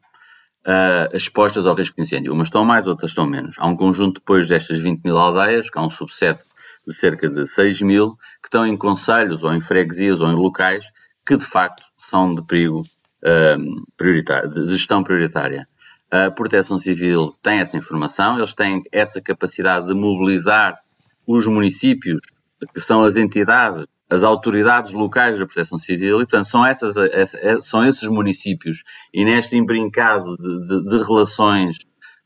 uh, 0.66 1.14
expostas 1.16 1.66
ao 1.66 1.74
risco 1.74 1.96
de 1.96 2.02
incêndio. 2.02 2.32
Umas 2.32 2.48
estão 2.48 2.64
mais, 2.64 2.86
outras 2.86 3.10
estão 3.10 3.26
menos. 3.26 3.56
Há 3.58 3.66
um 3.66 3.76
conjunto 3.76 4.20
depois 4.20 4.48
destas 4.48 4.78
20 4.78 5.02
mil 5.04 5.18
aldeias, 5.18 5.70
que 5.70 5.78
há 5.78 5.82
um 5.82 5.90
subset 5.90 6.42
de 6.86 6.94
cerca 6.94 7.28
de 7.28 7.46
6 7.48 7.82
mil, 7.82 8.16
que 8.42 8.48
estão 8.48 8.66
em 8.66 8.76
conselhos 8.76 9.42
ou 9.42 9.52
em 9.54 9.60
freguesias 9.60 10.20
ou 10.20 10.28
em 10.28 10.34
locais 10.34 10.84
que 11.26 11.36
de 11.36 11.44
facto 11.44 11.84
são 11.98 12.34
de 12.34 12.42
perigo 12.42 12.80
uh, 12.80 13.86
prioritário, 13.96 14.50
de 14.50 14.70
gestão 14.70 15.02
prioritária. 15.02 15.68
A 16.10 16.30
Proteção 16.30 16.78
Civil 16.78 17.36
tem 17.40 17.60
essa 17.60 17.76
informação, 17.76 18.36
eles 18.36 18.54
têm 18.54 18.82
essa 18.90 19.20
capacidade 19.20 19.86
de 19.86 19.94
mobilizar 19.94 20.80
os 21.24 21.46
municípios, 21.46 22.20
que 22.74 22.80
são 22.80 23.04
as 23.04 23.16
entidades 23.16 23.86
as 24.10 24.24
autoridades 24.24 24.92
locais 24.92 25.38
da 25.38 25.46
proteção 25.46 25.78
civil 25.78 26.16
e, 26.16 26.26
portanto, 26.26 26.46
são, 26.46 26.66
essas, 26.66 26.96
é, 26.96 27.60
são 27.60 27.84
esses 27.84 28.08
municípios 28.08 28.82
e 29.14 29.24
neste 29.24 29.56
embrincado 29.56 30.36
de, 30.36 30.66
de, 30.66 30.84
de 30.88 31.04
relações 31.04 31.78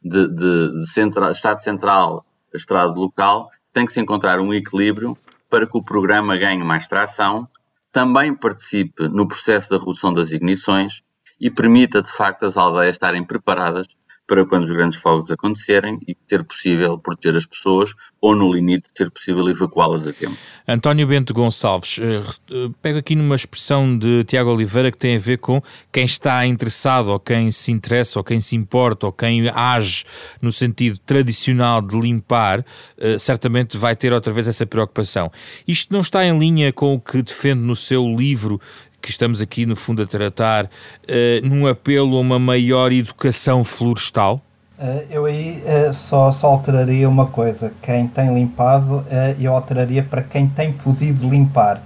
de, 0.03 0.29
de 0.29 0.87
central, 0.87 1.33
Estado 1.33 1.63
Central, 1.63 2.27
Estado 2.55 2.99
local, 2.99 3.51
tem 3.73 3.85
que 3.85 3.93
se 3.93 4.01
encontrar 4.01 4.41
um 4.41 4.55
equilíbrio 4.55 5.17
para 5.51 5.67
que 5.67 5.77
o 5.77 5.85
programa 5.85 6.37
ganhe 6.37 6.65
mais 6.65 6.89
tração, 6.89 7.47
também 7.93 8.35
participe 8.35 9.07
no 9.09 9.29
processo 9.29 9.69
da 9.71 9.79
redução 9.79 10.13
das 10.13 10.33
ignições 10.33 11.03
e 11.41 11.51
permita, 11.51 12.03
de 12.03 12.11
facto, 12.11 12.45
as 12.45 12.57
aldeias 12.57 12.95
estarem 12.95 13.25
preparadas 13.25 13.87
para 14.27 14.45
quando 14.47 14.65
os 14.65 14.73
grandes 14.73 14.99
fogos 14.99 15.31
acontecerem 15.31 15.99
e 16.09 16.15
ter 16.15 16.45
possível 16.45 16.99
proteger 16.99 17.37
as 17.37 17.47
pessoas 17.47 17.93
ou, 18.21 18.35
no 18.35 18.51
limite, 18.51 18.89
ter 18.95 19.11
possível 19.11 19.47
evacuá-las 19.49 20.07
a 20.09 20.13
tempo. 20.13 20.37
António 20.67 21.07
Bento 21.07 21.35
Gonçalves, 21.35 21.99
eh, 22.01 22.23
eh, 22.51 22.71
pego 22.81 22.99
aqui 22.99 23.15
numa 23.15 23.35
expressão 23.35 23.99
de 23.99 24.25
Tiago 24.25 24.51
Oliveira 24.51 24.91
que 24.91 24.97
tem 24.97 25.17
a 25.17 25.19
ver 25.19 25.39
com 25.39 25.63
quem 25.93 26.07
está 26.07 26.47
interessado, 26.47 27.09
ou 27.09 27.21
quem 27.21 27.51
se 27.51 27.71
interessa, 27.71 28.19
ou 28.19 28.25
quem 28.25 28.41
se 28.41 28.57
importa, 28.57 29.07
ou 29.07 29.13
quem 29.13 29.49
age 29.51 30.05
no 30.41 30.51
sentido 30.51 30.99
tradicional 30.99 31.83
de 31.83 31.99
limpar, 31.99 32.65
eh, 32.97 33.19
certamente 33.19 33.77
vai 33.77 33.95
ter 33.95 34.13
outra 34.13 34.33
vez 34.33 34.49
essa 34.49 34.65
preocupação. 34.65 35.31
Isto 35.69 35.93
não 35.93 36.01
está 36.01 36.25
em 36.25 36.39
linha 36.39 36.73
com 36.73 36.95
o 36.95 37.01
que 37.01 37.21
defende 37.21 37.61
no 37.61 37.77
seu 37.77 38.05
livro 38.07 38.59
que 39.05 39.11
estamos 39.11 39.43
aqui 39.43 39.67
no 39.67 39.77
fundo 39.77 40.03
a 40.03 40.07
tratar, 40.07 40.65
uh, 40.65 41.47
num 41.47 41.67
apelo 41.67 42.17
a 42.17 42.21
uma 42.21 42.39
maior 42.39 42.91
educação 42.91 43.63
florestal? 43.63 44.41
Uh, 44.79 45.05
eu 45.11 45.27
aí 45.27 45.63
uh, 45.63 45.93
só, 45.93 46.33
só 46.33 46.47
alteraria 46.47 47.07
uma 47.07 47.27
coisa: 47.27 47.71
quem 47.83 48.09
tem 48.09 48.35
limpado, 48.35 49.05
eu 49.39 49.55
alteraria 49.55 50.03
para 50.03 50.23
quem 50.23 50.49
tem 50.49 50.73
podido 50.73 51.29
limpar, 51.29 51.83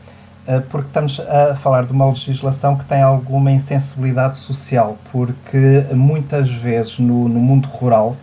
porque 0.71 0.87
estamos 0.87 1.21
a 1.21 1.57
falar 1.57 1.85
de 1.85 1.93
uma 1.93 2.07
legislação 2.07 2.77
que 2.77 2.85
tem 2.85 3.03
alguma 3.03 3.51
insensibilidade 3.51 4.39
social, 4.39 4.97
porque 5.13 5.85
muitas 5.93 6.51
vezes 6.51 6.99
no, 6.99 7.29
no 7.29 7.39
mundo 7.39 7.69
rural, 7.69 8.17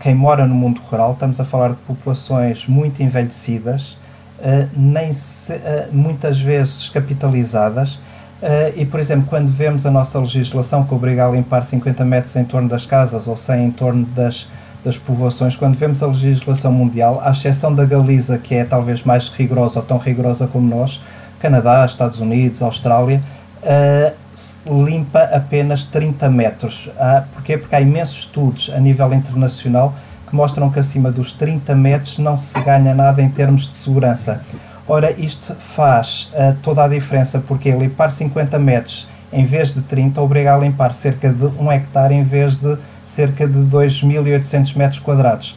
quem 0.00 0.14
mora 0.14 0.46
no 0.46 0.54
mundo 0.54 0.80
rural, 0.82 1.12
estamos 1.12 1.40
a 1.40 1.44
falar 1.46 1.70
de 1.70 1.76
populações 1.86 2.66
muito 2.66 3.02
envelhecidas 3.02 3.96
nem 4.76 5.12
se, 5.12 5.52
uh, 5.52 5.88
muitas 5.92 6.40
vezes 6.40 6.76
descapitalizadas. 6.78 7.94
Uh, 8.42 8.72
e, 8.76 8.84
por 8.84 9.00
exemplo, 9.00 9.26
quando 9.28 9.50
vemos 9.50 9.86
a 9.86 9.90
nossa 9.90 10.18
legislação 10.18 10.84
que 10.84 10.94
obriga 10.94 11.26
a 11.26 11.30
limpar 11.30 11.64
50 11.64 12.04
metros 12.04 12.36
em 12.36 12.44
torno 12.44 12.68
das 12.68 12.84
casas 12.84 13.26
ou 13.26 13.36
100 13.36 13.64
em 13.64 13.70
torno 13.70 14.04
das, 14.04 14.46
das 14.84 14.98
povoações, 14.98 15.56
quando 15.56 15.76
vemos 15.76 16.02
a 16.02 16.06
legislação 16.06 16.70
mundial, 16.70 17.20
à 17.24 17.30
exceção 17.30 17.74
da 17.74 17.84
Galiza, 17.84 18.36
que 18.36 18.54
é 18.54 18.64
talvez 18.64 19.02
mais 19.04 19.28
rigorosa 19.28 19.78
ou 19.78 19.84
tão 19.84 19.96
rigorosa 19.96 20.46
como 20.46 20.68
nós, 20.68 21.00
Canadá, 21.40 21.84
Estados 21.86 22.20
Unidos, 22.20 22.60
Austrália, 22.60 23.22
uh, 23.62 24.84
limpa 24.84 25.20
apenas 25.20 25.84
30 25.84 26.28
metros. 26.28 26.86
Uh, 26.88 27.24
porquê? 27.32 27.56
Porque 27.56 27.74
há 27.74 27.80
imensos 27.80 28.18
estudos 28.18 28.70
a 28.74 28.78
nível 28.78 29.14
internacional 29.14 29.94
que 30.26 30.34
mostram 30.34 30.70
que 30.70 30.78
acima 30.78 31.10
dos 31.10 31.32
30 31.32 31.74
metros 31.74 32.18
não 32.18 32.36
se 32.36 32.60
ganha 32.60 32.94
nada 32.94 33.22
em 33.22 33.28
termos 33.28 33.68
de 33.68 33.76
segurança. 33.76 34.42
Ora, 34.88 35.12
isto 35.12 35.54
faz 35.74 36.30
uh, 36.32 36.56
toda 36.62 36.84
a 36.84 36.88
diferença, 36.88 37.42
porque 37.46 37.70
limpar 37.70 38.10
50 38.12 38.58
metros 38.58 39.06
em 39.32 39.44
vez 39.44 39.74
de 39.74 39.82
30 39.82 40.20
obriga 40.20 40.54
a 40.54 40.58
limpar 40.58 40.94
cerca 40.94 41.28
de 41.28 41.44
1 41.44 41.72
hectare 41.72 42.14
em 42.14 42.22
vez 42.22 42.54
de 42.54 42.76
cerca 43.04 43.46
de 43.46 43.58
2.800 43.58 44.76
metros 44.76 45.00
quadrados. 45.00 45.56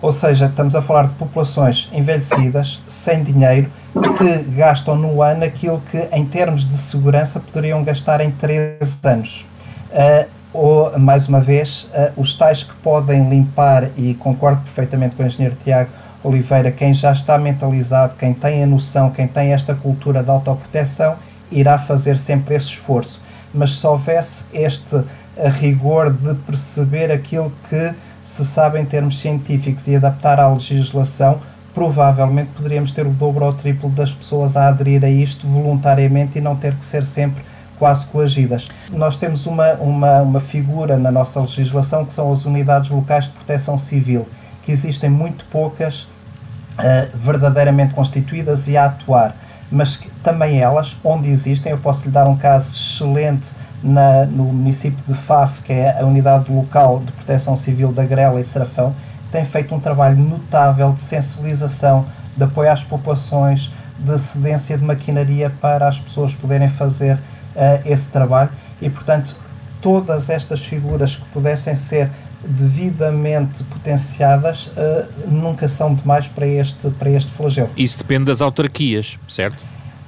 Ou 0.00 0.12
seja, 0.12 0.46
estamos 0.46 0.76
a 0.76 0.82
falar 0.82 1.08
de 1.08 1.14
populações 1.14 1.88
envelhecidas, 1.92 2.80
sem 2.86 3.24
dinheiro, 3.24 3.68
que 4.16 4.44
gastam 4.56 4.94
no 4.94 5.20
ano 5.22 5.44
aquilo 5.44 5.82
que, 5.90 6.08
em 6.12 6.24
termos 6.24 6.68
de 6.68 6.78
segurança, 6.78 7.40
poderiam 7.40 7.82
gastar 7.82 8.20
em 8.20 8.30
13 8.30 8.96
anos. 9.02 9.44
Uh, 9.90 10.37
ou, 10.52 10.98
mais 10.98 11.28
uma 11.28 11.40
vez, 11.40 11.86
uh, 11.92 12.20
os 12.20 12.34
tais 12.34 12.64
que 12.64 12.74
podem 12.76 13.28
limpar, 13.28 13.88
e 13.96 14.14
concordo 14.14 14.62
perfeitamente 14.62 15.16
com 15.16 15.22
o 15.22 15.26
engenheiro 15.26 15.56
Tiago 15.62 15.90
Oliveira, 16.24 16.70
quem 16.72 16.92
já 16.92 17.12
está 17.12 17.38
mentalizado, 17.38 18.14
quem 18.18 18.34
tem 18.34 18.62
a 18.62 18.66
noção, 18.66 19.10
quem 19.10 19.28
tem 19.28 19.52
esta 19.52 19.74
cultura 19.74 20.22
de 20.22 20.30
autoproteção, 20.30 21.16
irá 21.50 21.78
fazer 21.78 22.18
sempre 22.18 22.54
esse 22.54 22.66
esforço. 22.66 23.22
Mas 23.54 23.78
se 23.78 23.86
houvesse 23.86 24.44
este 24.52 25.02
eh, 25.36 25.48
rigor 25.48 26.12
de 26.12 26.34
perceber 26.34 27.10
aquilo 27.10 27.52
que 27.68 27.92
se 28.24 28.44
sabe 28.44 28.78
em 28.78 28.84
termos 28.84 29.20
científicos 29.20 29.86
e 29.86 29.96
adaptar 29.96 30.38
à 30.38 30.48
legislação, 30.48 31.40
provavelmente 31.72 32.50
poderíamos 32.56 32.92
ter 32.92 33.06
o 33.06 33.10
dobro 33.10 33.44
ou 33.44 33.50
o 33.52 33.54
triplo 33.54 33.88
das 33.88 34.10
pessoas 34.12 34.56
a 34.56 34.68
aderir 34.68 35.04
a 35.04 35.08
isto 35.08 35.46
voluntariamente 35.46 36.38
e 36.38 36.40
não 36.40 36.56
ter 36.56 36.74
que 36.74 36.84
ser 36.84 37.04
sempre 37.04 37.42
quase 37.78 38.06
coagidas. 38.06 38.66
Nós 38.90 39.16
temos 39.16 39.46
uma, 39.46 39.72
uma, 39.74 40.20
uma 40.20 40.40
figura 40.40 40.96
na 40.96 41.10
nossa 41.10 41.40
legislação 41.40 42.04
que 42.04 42.12
são 42.12 42.32
as 42.32 42.44
unidades 42.44 42.90
locais 42.90 43.24
de 43.24 43.30
proteção 43.30 43.78
civil, 43.78 44.28
que 44.64 44.72
existem 44.72 45.08
muito 45.08 45.44
poucas 45.46 46.00
uh, 46.02 47.16
verdadeiramente 47.16 47.94
constituídas 47.94 48.68
e 48.68 48.76
a 48.76 48.86
atuar, 48.86 49.34
mas 49.70 49.96
que, 49.96 50.10
também 50.22 50.60
elas, 50.60 50.96
onde 51.04 51.28
existem, 51.28 51.72
eu 51.72 51.78
posso 51.78 52.04
lhe 52.04 52.10
dar 52.10 52.26
um 52.26 52.36
caso 52.36 52.74
excelente 52.74 53.50
na, 53.82 54.24
no 54.24 54.44
município 54.44 54.98
de 55.06 55.14
Faf, 55.22 55.62
que 55.62 55.72
é 55.72 56.00
a 56.00 56.04
unidade 56.04 56.52
local 56.52 57.00
de 57.04 57.12
proteção 57.12 57.56
civil 57.56 57.92
da 57.92 58.04
Grela 58.04 58.40
e 58.40 58.44
Serafão, 58.44 58.94
tem 59.30 59.44
feito 59.44 59.74
um 59.74 59.80
trabalho 59.80 60.16
notável 60.16 60.92
de 60.92 61.02
sensibilização, 61.02 62.06
de 62.36 62.44
apoio 62.44 62.72
às 62.72 62.82
populações, 62.82 63.70
de 63.98 64.18
cedência 64.18 64.78
de 64.78 64.84
maquinaria 64.84 65.50
para 65.60 65.88
as 65.88 65.98
pessoas 65.98 66.32
poderem 66.32 66.68
fazer 66.70 67.18
uh, 67.58 67.82
esse 67.84 68.08
trabalho 68.08 68.50
e, 68.80 68.88
portanto, 68.88 69.34
todas 69.82 70.30
estas 70.30 70.60
figuras 70.60 71.16
que 71.16 71.24
pudessem 71.26 71.74
ser 71.74 72.08
devidamente 72.44 73.64
potenciadas 73.64 74.68
uh, 74.68 75.06
nunca 75.28 75.66
são 75.66 75.94
demais 75.94 76.26
para 76.28 76.46
este, 76.46 76.88
para 76.90 77.10
este 77.10 77.30
flagelo. 77.32 77.70
Isso 77.76 77.98
depende 77.98 78.26
das 78.26 78.40
autarquias, 78.40 79.18
certo? 79.26 79.60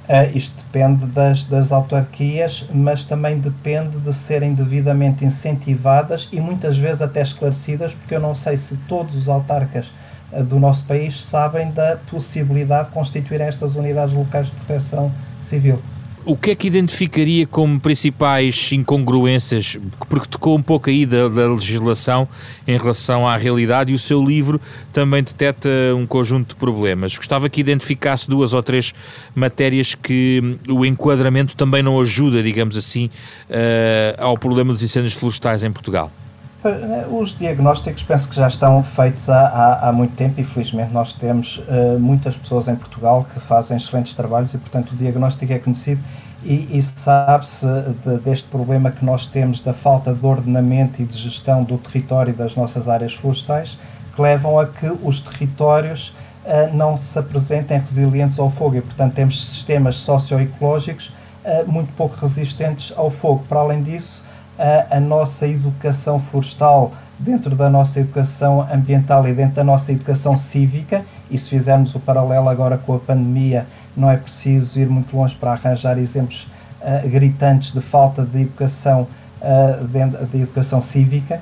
Uh, 0.07 0.35
isto 0.35 0.55
depende 0.55 1.05
das, 1.07 1.43
das 1.43 1.71
autarquias, 1.71 2.65
mas 2.73 3.03
também 3.03 3.37
depende 3.39 3.97
de 3.97 4.13
serem 4.13 4.53
devidamente 4.53 5.23
incentivadas 5.23 6.27
e 6.31 6.39
muitas 6.39 6.77
vezes 6.77 7.01
até 7.01 7.21
esclarecidas, 7.21 7.91
porque 7.93 8.15
eu 8.15 8.19
não 8.19 8.33
sei 8.33 8.57
se 8.57 8.75
todos 8.87 9.15
os 9.15 9.27
autarcas 9.27 9.85
uh, 10.31 10.43
do 10.43 10.57
nosso 10.57 10.83
país 10.85 11.23
sabem 11.23 11.71
da 11.71 11.97
possibilidade 12.09 12.87
de 12.87 12.93
constituir 12.93 13.41
estas 13.41 13.75
unidades 13.75 14.13
locais 14.13 14.47
de 14.47 14.53
proteção 14.53 15.11
civil. 15.43 15.81
O 16.23 16.37
que 16.37 16.51
é 16.51 16.55
que 16.55 16.67
identificaria 16.67 17.47
como 17.47 17.79
principais 17.79 18.71
incongruências, 18.71 19.79
porque 20.07 20.27
tocou 20.27 20.55
um 20.55 20.61
pouco 20.61 20.89
aí 20.89 21.03
da, 21.03 21.27
da, 21.27 21.47
legislação 21.51 22.27
em 22.67 22.77
relação 22.77 23.27
à 23.27 23.35
realidade 23.35 23.91
e 23.91 23.95
o 23.95 23.99
seu 23.99 24.23
livro 24.23 24.61
também 24.93 25.23
detecta 25.23 25.69
um 25.97 26.05
conjunto 26.05 26.49
de 26.49 26.55
problemas. 26.55 27.17
Gostava 27.17 27.49
que 27.49 27.59
identificasse 27.59 28.29
duas 28.29 28.53
ou 28.53 28.61
três 28.61 28.93
matérias 29.33 29.95
que 29.95 30.59
o 30.69 30.85
enquadramento 30.85 31.55
também 31.55 31.81
não 31.81 31.99
ajuda, 31.99 32.43
digamos 32.43 32.77
assim, 32.77 33.09
uh, 33.49 34.21
ao 34.21 34.37
problema 34.37 34.73
dos 34.73 34.83
incêndios 34.83 35.13
florestais 35.13 35.63
em 35.63 35.71
Portugal. 35.71 36.11
Eh, 36.63 37.07
os 37.09 37.35
diagnósticos 37.37 38.03
penso 38.03 38.29
que 38.29 38.35
já 38.35 38.47
estão 38.47 38.83
feitos 38.83 39.27
há, 39.29 39.47
há, 39.47 39.89
há 39.89 39.91
muito 39.91 40.15
tempo 40.15 40.39
e 40.39 40.43
felizmente 40.43 40.93
nós 40.93 41.11
temos 41.13 41.57
uh, 41.57 41.99
muitas 41.99 42.35
pessoas 42.35 42.67
em 42.67 42.75
Portugal 42.75 43.25
que 43.33 43.39
fazem 43.39 43.77
excelentes 43.77 44.13
trabalhos 44.13 44.53
e 44.53 44.59
portanto 44.59 44.91
o 44.91 44.95
diagnóstico 44.95 45.51
é 45.51 45.57
conhecido 45.57 45.99
e, 46.43 46.77
e 46.77 46.83
sabe-se 46.83 47.65
de, 48.05 48.17
deste 48.19 48.47
problema 48.47 48.91
que 48.91 49.03
nós 49.03 49.25
temos 49.25 49.59
da 49.59 49.73
falta 49.73 50.13
de 50.13 50.23
ordenamento 50.23 51.01
e 51.01 51.05
de 51.05 51.17
gestão 51.17 51.63
do 51.63 51.79
território 51.79 52.31
das 52.31 52.55
nossas 52.55 52.87
áreas 52.87 53.15
florestais 53.15 53.75
que 54.15 54.21
levam 54.21 54.59
a 54.59 54.67
que 54.67 54.85
os 55.01 55.19
territórios 55.19 56.13
uh, 56.45 56.75
não 56.75 56.95
se 56.95 57.17
apresentem 57.17 57.79
resilientes 57.79 58.37
ao 58.37 58.51
fogo 58.51 58.75
e 58.75 58.81
portanto 58.81 59.15
temos 59.15 59.43
sistemas 59.43 59.97
socioecológicos 59.97 61.11
uh, 61.43 61.71
muito 61.71 61.91
pouco 61.93 62.15
resistentes 62.17 62.93
ao 62.95 63.09
fogo. 63.09 63.43
Para 63.49 63.61
além 63.61 63.81
disso, 63.81 64.23
a, 64.61 64.97
a 64.97 64.99
nossa 64.99 65.47
educação 65.47 66.19
florestal 66.19 66.93
dentro 67.17 67.55
da 67.55 67.69
nossa 67.69 67.99
educação 67.99 68.67
ambiental 68.71 69.27
e 69.27 69.33
dentro 69.33 69.55
da 69.55 69.63
nossa 69.63 69.91
educação 69.91 70.37
cívica, 70.37 71.03
e 71.29 71.37
se 71.37 71.49
fizermos 71.49 71.95
o 71.95 71.99
paralelo 71.99 72.47
agora 72.47 72.77
com 72.77 72.95
a 72.95 72.99
pandemia, 72.99 73.65
não 73.97 74.09
é 74.09 74.17
preciso 74.17 74.79
ir 74.79 74.87
muito 74.87 75.15
longe 75.15 75.35
para 75.35 75.51
arranjar 75.51 75.97
exemplos 75.97 76.47
uh, 76.81 77.07
gritantes 77.09 77.73
de 77.73 77.81
falta 77.81 78.23
de 78.23 78.41
educação, 78.41 79.07
uh, 79.41 79.85
de, 79.85 80.27
de, 80.27 80.43
educação 80.43 80.81
cívica, 80.81 81.39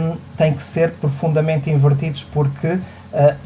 um, 0.00 0.16
tem 0.36 0.54
que 0.54 0.62
ser 0.62 0.92
profundamente 0.92 1.70
invertidos 1.70 2.24
porque 2.32 2.68
uh, 2.68 2.80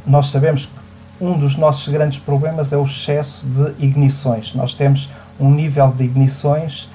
nós 0.07 0.29
sabemos 0.29 0.67
que 0.67 1.25
um 1.25 1.39
dos 1.39 1.57
nossos 1.57 1.87
grandes 1.89 2.19
problemas 2.19 2.73
é 2.73 2.77
o 2.77 2.85
excesso 2.85 3.47
de 3.47 3.85
ignições. 3.85 4.55
Nós 4.55 4.75
temos 4.75 5.09
um 5.39 5.51
nível 5.51 5.89
de 5.89 6.05
ignições 6.05 6.89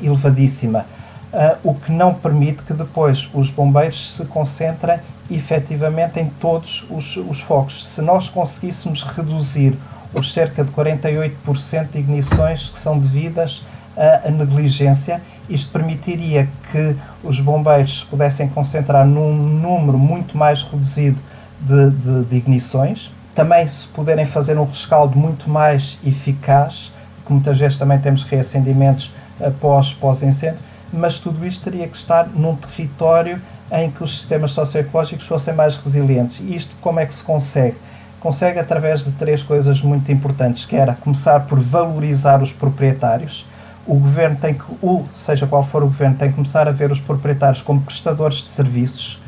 elevadíssima 0.00 0.84
uh, 1.32 1.56
o 1.64 1.74
que 1.74 1.90
não 1.90 2.14
permite 2.14 2.62
que 2.62 2.72
depois 2.72 3.28
os 3.32 3.50
bombeiros 3.50 4.14
se 4.14 4.24
concentrem 4.26 4.98
efetivamente 5.30 6.20
em 6.20 6.28
todos 6.40 6.84
os, 6.90 7.16
os 7.16 7.40
focos. 7.40 7.86
Se 7.86 8.02
nós 8.02 8.28
conseguíssemos 8.28 9.02
reduzir 9.02 9.76
os 10.14 10.32
cerca 10.32 10.62
de 10.62 10.70
48% 10.70 11.92
de 11.92 11.98
ignições 11.98 12.68
que 12.68 12.78
são 12.78 12.98
devidas 12.98 13.62
à 13.96 14.30
negligência, 14.30 15.20
isto 15.48 15.70
permitiria 15.70 16.48
que 16.70 16.96
os 17.22 17.40
bombeiros 17.40 18.00
se 18.00 18.04
pudessem 18.06 18.48
concentrar 18.48 19.06
num 19.06 19.34
número 19.34 19.98
muito 19.98 20.36
mais 20.36 20.62
reduzido 20.62 21.18
de, 21.60 21.90
de, 21.90 22.24
de 22.24 22.36
ignições. 22.36 23.10
Também 23.34 23.66
se 23.66 23.86
puderem 23.88 24.26
fazer 24.26 24.58
um 24.58 24.64
rescaldo 24.64 25.18
muito 25.18 25.48
mais 25.48 25.98
eficaz, 26.04 26.92
que 27.24 27.32
muitas 27.32 27.58
vezes 27.58 27.78
também 27.78 27.98
temos 27.98 28.22
reacendimentos 28.24 29.12
após 29.40 29.92
pós-incêndio, 29.92 30.58
mas 30.92 31.18
tudo 31.18 31.46
isto 31.46 31.64
teria 31.64 31.88
que 31.88 31.96
estar 31.96 32.26
num 32.28 32.56
território 32.56 33.40
em 33.70 33.90
que 33.90 34.04
os 34.04 34.18
sistemas 34.18 34.50
socioecológicos 34.50 35.26
fossem 35.26 35.54
mais 35.54 35.76
resilientes. 35.76 36.40
E 36.40 36.54
isto 36.54 36.74
como 36.80 37.00
é 37.00 37.06
que 37.06 37.14
se 37.14 37.24
consegue? 37.24 37.76
Consegue 38.20 38.58
através 38.58 39.04
de 39.04 39.10
três 39.12 39.42
coisas 39.42 39.80
muito 39.80 40.12
importantes, 40.12 40.64
que 40.64 40.76
era 40.76 40.94
começar 40.94 41.40
por 41.40 41.58
valorizar 41.58 42.42
os 42.42 42.52
proprietários. 42.52 43.44
O 43.86 43.94
governo 43.96 44.36
tem 44.36 44.54
que, 44.54 44.64
ou 44.80 45.06
seja 45.14 45.46
qual 45.46 45.64
for 45.64 45.82
o 45.82 45.86
governo, 45.86 46.16
tem 46.16 46.28
que 46.28 46.34
começar 46.34 46.68
a 46.68 46.70
ver 46.70 46.92
os 46.92 47.00
proprietários 47.00 47.62
como 47.62 47.80
prestadores 47.80 48.38
de 48.38 48.50
serviços. 48.50 49.20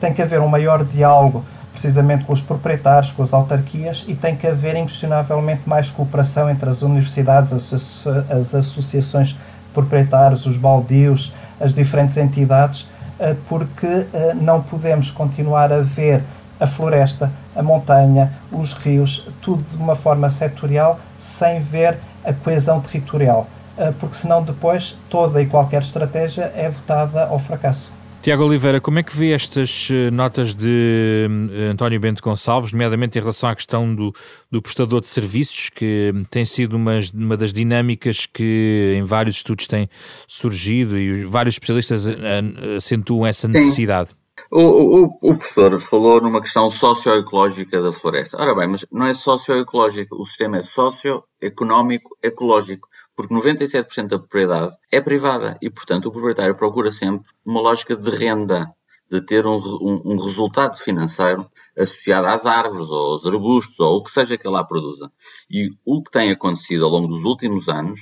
Tem 0.00 0.12
que 0.12 0.20
haver 0.20 0.40
um 0.40 0.48
maior 0.48 0.84
diálogo 0.84 1.44
precisamente 1.72 2.24
com 2.24 2.32
os 2.32 2.40
proprietários, 2.40 3.10
com 3.12 3.22
as 3.22 3.32
autarquias 3.32 4.04
e 4.06 4.14
tem 4.14 4.36
que 4.36 4.46
haver 4.46 4.76
inquestionavelmente 4.76 5.62
mais 5.64 5.88
cooperação 5.90 6.50
entre 6.50 6.68
as 6.68 6.82
universidades, 6.82 7.52
as, 7.52 8.06
as 8.06 8.54
associações 8.54 9.34
proprietários, 9.72 10.46
os 10.46 10.56
baldios, 10.56 11.32
as 11.60 11.74
diferentes 11.74 12.16
entidades, 12.16 12.86
eh, 13.18 13.36
porque 13.48 13.86
eh, 13.86 14.34
não 14.34 14.62
podemos 14.62 15.10
continuar 15.10 15.72
a 15.72 15.80
ver 15.80 16.22
a 16.58 16.66
floresta, 16.66 17.30
a 17.54 17.62
montanha, 17.62 18.32
os 18.50 18.72
rios, 18.72 19.28
tudo 19.40 19.64
de 19.70 19.76
uma 19.76 19.96
forma 19.96 20.30
setorial, 20.30 20.98
sem 21.18 21.60
ver 21.60 21.98
a 22.24 22.32
coesão 22.32 22.80
territorial, 22.80 23.46
eh, 23.76 23.92
porque 23.98 24.16
senão 24.16 24.42
depois 24.42 24.96
toda 25.08 25.40
e 25.40 25.46
qualquer 25.46 25.82
estratégia 25.82 26.52
é 26.56 26.68
votada 26.68 27.24
ao 27.24 27.38
fracasso. 27.38 28.01
Tiago 28.22 28.44
Oliveira, 28.44 28.80
como 28.80 29.00
é 29.00 29.02
que 29.02 29.16
vê 29.16 29.32
estas 29.32 29.88
eh, 29.90 30.08
notas 30.12 30.54
de 30.54 31.26
eh, 31.50 31.70
António 31.72 31.98
Bento 31.98 32.22
Gonçalves, 32.22 32.72
nomeadamente 32.72 33.18
em 33.18 33.20
relação 33.20 33.50
à 33.50 33.54
questão 33.56 33.92
do, 33.92 34.12
do 34.48 34.62
prestador 34.62 35.00
de 35.00 35.08
serviços, 35.08 35.68
que 35.68 36.12
tem 36.30 36.44
sido 36.44 36.74
uma, 36.74 36.92
uma 37.12 37.36
das 37.36 37.52
dinâmicas 37.52 38.24
que 38.24 38.94
em 38.96 39.02
vários 39.02 39.36
estudos 39.36 39.66
tem 39.66 39.88
surgido 40.28 40.96
e 40.96 41.24
vários 41.24 41.56
especialistas 41.56 42.06
eh, 42.06 42.76
acentuam 42.76 43.26
essa 43.26 43.48
necessidade? 43.48 44.10
Sim. 44.10 44.16
O, 44.52 44.60
o, 44.60 45.04
o, 45.20 45.36
professor 45.36 45.80
falou 45.80 46.20
numa 46.20 46.40
questão 46.40 46.70
socioecológica 46.70 47.82
da 47.82 47.92
floresta. 47.92 48.40
Ora 48.40 48.54
bem, 48.54 48.68
mas 48.68 48.86
não 48.92 49.06
é 49.06 49.14
socioecológico, 49.14 50.14
o 50.14 50.26
sistema 50.26 50.58
é 50.58 50.62
socioeconómico 50.62 52.16
ecológico 52.22 52.86
porque 53.16 53.34
97% 53.34 54.08
da 54.08 54.18
propriedade 54.18 54.76
é 54.90 55.00
privada 55.00 55.56
e, 55.60 55.70
portanto, 55.70 56.06
o 56.06 56.12
proprietário 56.12 56.54
procura 56.54 56.90
sempre 56.90 57.30
uma 57.44 57.60
lógica 57.60 57.96
de 57.96 58.10
renda, 58.10 58.72
de 59.10 59.20
ter 59.20 59.46
um, 59.46 59.56
um, 59.56 60.12
um, 60.12 60.16
resultado 60.16 60.78
financeiro 60.78 61.46
associado 61.78 62.26
às 62.26 62.46
árvores 62.46 62.88
ou 62.88 63.12
aos 63.12 63.26
arbustos 63.26 63.78
ou 63.78 63.98
o 63.98 64.02
que 64.02 64.10
seja 64.10 64.38
que 64.38 64.46
ela 64.46 64.64
produza. 64.64 65.12
E 65.50 65.70
o 65.84 66.02
que 66.02 66.10
tem 66.10 66.30
acontecido 66.30 66.84
ao 66.84 66.90
longo 66.90 67.08
dos 67.08 67.24
últimos 67.24 67.68
anos, 67.68 68.00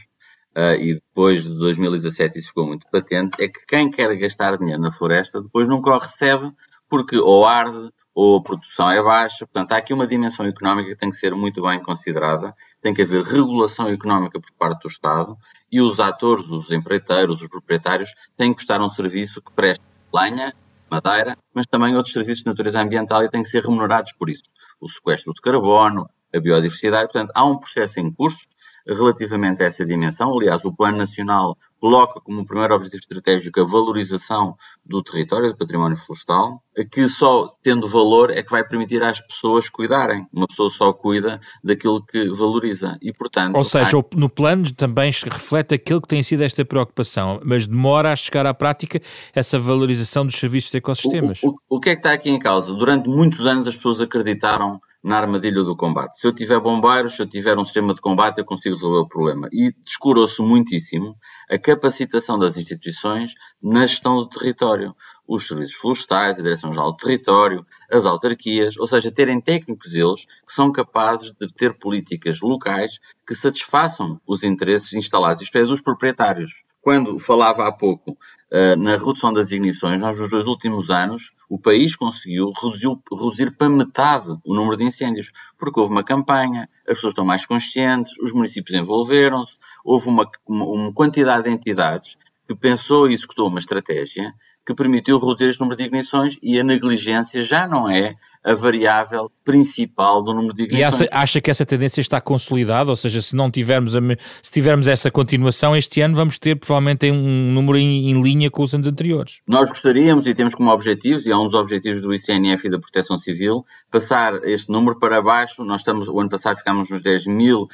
uh, 0.56 0.80
e 0.80 0.94
depois 0.94 1.42
de 1.42 1.54
2017 1.58 2.38
isso 2.38 2.48
ficou 2.48 2.66
muito 2.66 2.86
patente, 2.90 3.42
é 3.42 3.48
que 3.48 3.66
quem 3.66 3.90
quer 3.90 4.14
gastar 4.16 4.56
dinheiro 4.56 4.80
na 4.80 4.92
floresta 4.92 5.42
depois 5.42 5.68
nunca 5.68 5.90
o 5.90 5.98
recebe 5.98 6.52
porque 6.88 7.16
ou 7.16 7.44
arde 7.44 7.90
ou 8.14 8.38
a 8.38 8.42
produção 8.42 8.90
é 8.90 9.02
baixa. 9.02 9.46
Portanto, 9.46 9.72
há 9.72 9.76
aqui 9.76 9.94
uma 9.94 10.06
dimensão 10.06 10.44
económica 10.46 10.90
que 10.90 10.96
tem 10.96 11.10
que 11.10 11.16
ser 11.16 11.34
muito 11.34 11.62
bem 11.62 11.82
considerada. 11.82 12.54
Tem 12.80 12.94
que 12.94 13.02
haver 13.02 13.24
regulação 13.24 13.88
económica 13.88 14.40
por 14.40 14.50
parte 14.58 14.82
do 14.82 14.88
Estado 14.88 15.36
e 15.70 15.80
os 15.80 16.00
atores, 16.00 16.48
os 16.48 16.70
empreiteiros, 16.70 17.42
os 17.42 17.48
proprietários, 17.48 18.12
têm 18.36 18.50
que 18.50 18.56
prestar 18.56 18.80
um 18.80 18.88
serviço 18.88 19.42
que 19.42 19.52
preste 19.52 19.82
lenha, 20.12 20.54
madeira, 20.90 21.36
mas 21.54 21.66
também 21.66 21.96
outros 21.96 22.12
serviços 22.12 22.42
de 22.42 22.50
natureza 22.50 22.80
ambiental 22.80 23.22
e 23.22 23.28
têm 23.28 23.42
que 23.42 23.48
ser 23.48 23.62
remunerados 23.62 24.12
por 24.12 24.28
isso. 24.28 24.44
O 24.80 24.88
sequestro 24.88 25.32
de 25.32 25.40
carbono, 25.40 26.08
a 26.34 26.40
biodiversidade. 26.40 27.12
Portanto, 27.12 27.32
há 27.34 27.44
um 27.44 27.58
processo 27.58 28.00
em 28.00 28.12
curso 28.12 28.46
relativamente 28.86 29.62
a 29.62 29.66
essa 29.66 29.84
dimensão. 29.84 30.36
Aliás, 30.36 30.64
o 30.64 30.72
Plano 30.72 30.98
Nacional 30.98 31.56
coloca 31.80 32.20
como 32.20 32.44
primeiro 32.44 32.74
objetivo 32.74 33.00
estratégico 33.00 33.60
a 33.60 33.64
valorização 33.64 34.54
do 34.84 35.02
território, 35.02 35.50
do 35.50 35.56
património 35.56 35.96
florestal, 35.96 36.62
que 36.92 37.08
só 37.08 37.54
tendo 37.62 37.88
valor 37.88 38.30
é 38.30 38.42
que 38.42 38.50
vai 38.50 38.62
permitir 38.62 39.02
às 39.02 39.20
pessoas 39.20 39.68
cuidarem. 39.68 40.26
Uma 40.32 40.46
pessoa 40.46 40.68
só 40.70 40.92
cuida 40.92 41.40
daquilo 41.64 42.04
que 42.04 42.28
valoriza. 42.28 42.98
E, 43.00 43.12
portanto, 43.12 43.56
Ou 43.56 43.64
seja, 43.64 43.98
há... 43.98 44.16
no 44.16 44.28
plano 44.28 44.70
também 44.72 45.10
reflete 45.10 45.74
aquilo 45.74 46.00
que 46.00 46.08
tem 46.08 46.22
sido 46.22 46.42
esta 46.42 46.64
preocupação, 46.64 47.40
mas 47.44 47.66
demora 47.66 48.12
a 48.12 48.16
chegar 48.16 48.46
à 48.46 48.52
prática 48.52 49.00
essa 49.34 49.58
valorização 49.58 50.26
dos 50.26 50.36
serviços 50.36 50.70
de 50.70 50.78
ecossistemas. 50.78 51.42
O, 51.42 51.56
o, 51.68 51.76
o 51.76 51.80
que 51.80 51.90
é 51.90 51.94
que 51.94 52.00
está 52.00 52.12
aqui 52.12 52.30
em 52.30 52.38
causa? 52.38 52.74
Durante 52.74 53.08
muitos 53.08 53.46
anos 53.46 53.66
as 53.66 53.76
pessoas 53.76 54.00
acreditaram 54.00 54.78
na 55.02 55.16
armadilha 55.18 55.62
do 55.62 55.76
combate. 55.76 56.20
Se 56.20 56.26
eu 56.26 56.34
tiver 56.34 56.60
bombeiros, 56.60 57.16
se 57.16 57.22
eu 57.22 57.26
tiver 57.26 57.58
um 57.58 57.64
sistema 57.64 57.94
de 57.94 58.00
combate, 58.00 58.38
eu 58.38 58.44
consigo 58.44 58.74
resolver 58.76 58.98
o 58.98 59.08
problema. 59.08 59.48
E 59.50 59.72
descurou-se 59.84 60.40
muitíssimo 60.42 61.16
a 61.50 61.58
capacitação 61.58 62.38
das 62.38 62.56
instituições 62.56 63.32
na 63.62 63.86
gestão 63.86 64.16
do 64.16 64.28
território. 64.28 64.94
Os 65.26 65.46
serviços 65.46 65.74
florestais, 65.74 66.38
a 66.38 66.42
Direção-Geral 66.42 66.92
do 66.92 66.96
Território, 66.96 67.64
as 67.90 68.04
autarquias, 68.04 68.76
ou 68.76 68.86
seja, 68.86 69.12
terem 69.12 69.40
técnicos 69.40 69.94
eles 69.94 70.26
que 70.46 70.52
são 70.52 70.72
capazes 70.72 71.32
de 71.32 71.46
ter 71.54 71.78
políticas 71.78 72.40
locais 72.40 72.98
que 73.26 73.34
satisfaçam 73.34 74.20
os 74.26 74.42
interesses 74.42 74.92
instalados, 74.92 75.42
isto 75.42 75.56
é, 75.56 75.64
dos 75.64 75.80
proprietários. 75.80 76.50
Quando 76.82 77.18
falava 77.18 77.66
há 77.68 77.72
pouco 77.72 78.12
uh, 78.12 78.76
na 78.76 78.96
redução 78.96 79.32
das 79.32 79.50
ignições, 79.50 80.00
nós 80.00 80.18
nos 80.18 80.30
dois 80.30 80.46
últimos 80.46 80.90
anos 80.90 81.30
o 81.50 81.58
país 81.58 81.96
conseguiu 81.96 82.52
reduzir, 82.52 82.96
reduzir 83.10 83.56
para 83.56 83.68
metade 83.68 84.38
o 84.44 84.54
número 84.54 84.76
de 84.76 84.84
incêndios, 84.84 85.32
porque 85.58 85.80
houve 85.80 85.92
uma 85.92 86.04
campanha, 86.04 86.68
as 86.86 86.94
pessoas 86.94 87.10
estão 87.10 87.24
mais 87.24 87.44
conscientes, 87.44 88.16
os 88.22 88.32
municípios 88.32 88.78
envolveram-se, 88.78 89.56
houve 89.84 90.08
uma, 90.08 90.30
uma, 90.46 90.64
uma 90.64 90.92
quantidade 90.92 91.42
de 91.42 91.50
entidades 91.50 92.16
que 92.46 92.54
pensou 92.54 93.10
e 93.10 93.14
executou 93.14 93.48
uma 93.48 93.58
estratégia 93.58 94.32
que 94.64 94.74
permitiu 94.74 95.18
reduzir 95.18 95.50
este 95.50 95.60
número 95.60 95.76
de 95.76 95.84
ignições 95.84 96.38
e 96.40 96.60
a 96.60 96.62
negligência 96.62 97.42
já 97.42 97.66
não 97.66 97.90
é 97.90 98.14
a 98.42 98.54
variável 98.54 99.30
principal 99.44 100.22
do 100.22 100.32
número 100.32 100.54
de 100.54 100.64
ignições. 100.64 101.00
E 101.00 101.04
essa, 101.04 101.08
acha 101.12 101.40
que 101.40 101.50
essa 101.50 101.66
tendência 101.66 102.00
está 102.00 102.20
consolidada? 102.20 102.88
Ou 102.88 102.96
seja, 102.96 103.20
se 103.20 103.36
não 103.36 103.50
tivermos, 103.50 103.94
a, 103.96 104.00
se 104.42 104.50
tivermos 104.50 104.88
essa 104.88 105.10
continuação, 105.10 105.76
este 105.76 106.00
ano 106.00 106.14
vamos 106.14 106.38
ter 106.38 106.56
provavelmente 106.56 107.10
um 107.10 107.52
número 107.52 107.76
em, 107.76 108.10
em, 108.10 108.22
linha 108.22 108.50
com 108.50 108.62
os 108.62 108.72
anos 108.74 108.86
anteriores. 108.86 109.40
Nós 109.46 109.68
gostaríamos 109.68 110.26
e 110.26 110.34
temos 110.34 110.54
como 110.54 110.70
objetivos, 110.70 111.26
e 111.26 111.32
há 111.32 111.38
uns 111.38 111.52
objetivos 111.52 112.00
do 112.00 112.14
ICNF 112.14 112.66
e 112.66 112.70
da 112.70 112.78
Proteção 112.78 113.18
Civil, 113.18 113.64
passar 113.90 114.34
este 114.44 114.70
número 114.70 114.98
para 114.98 115.20
baixo. 115.20 115.62
Nós 115.64 115.80
estamos, 115.80 116.08
o 116.08 116.18
ano 116.18 116.30
passado 116.30 116.56
ficámos 116.56 116.88
nos 116.88 117.02
10.600 117.02 117.68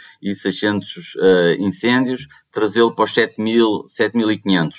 uh, 1.16 1.62
incêndios, 1.62 2.26
trazê-lo 2.50 2.94
para 2.94 3.04
os 3.04 3.12
7.500 3.12 4.74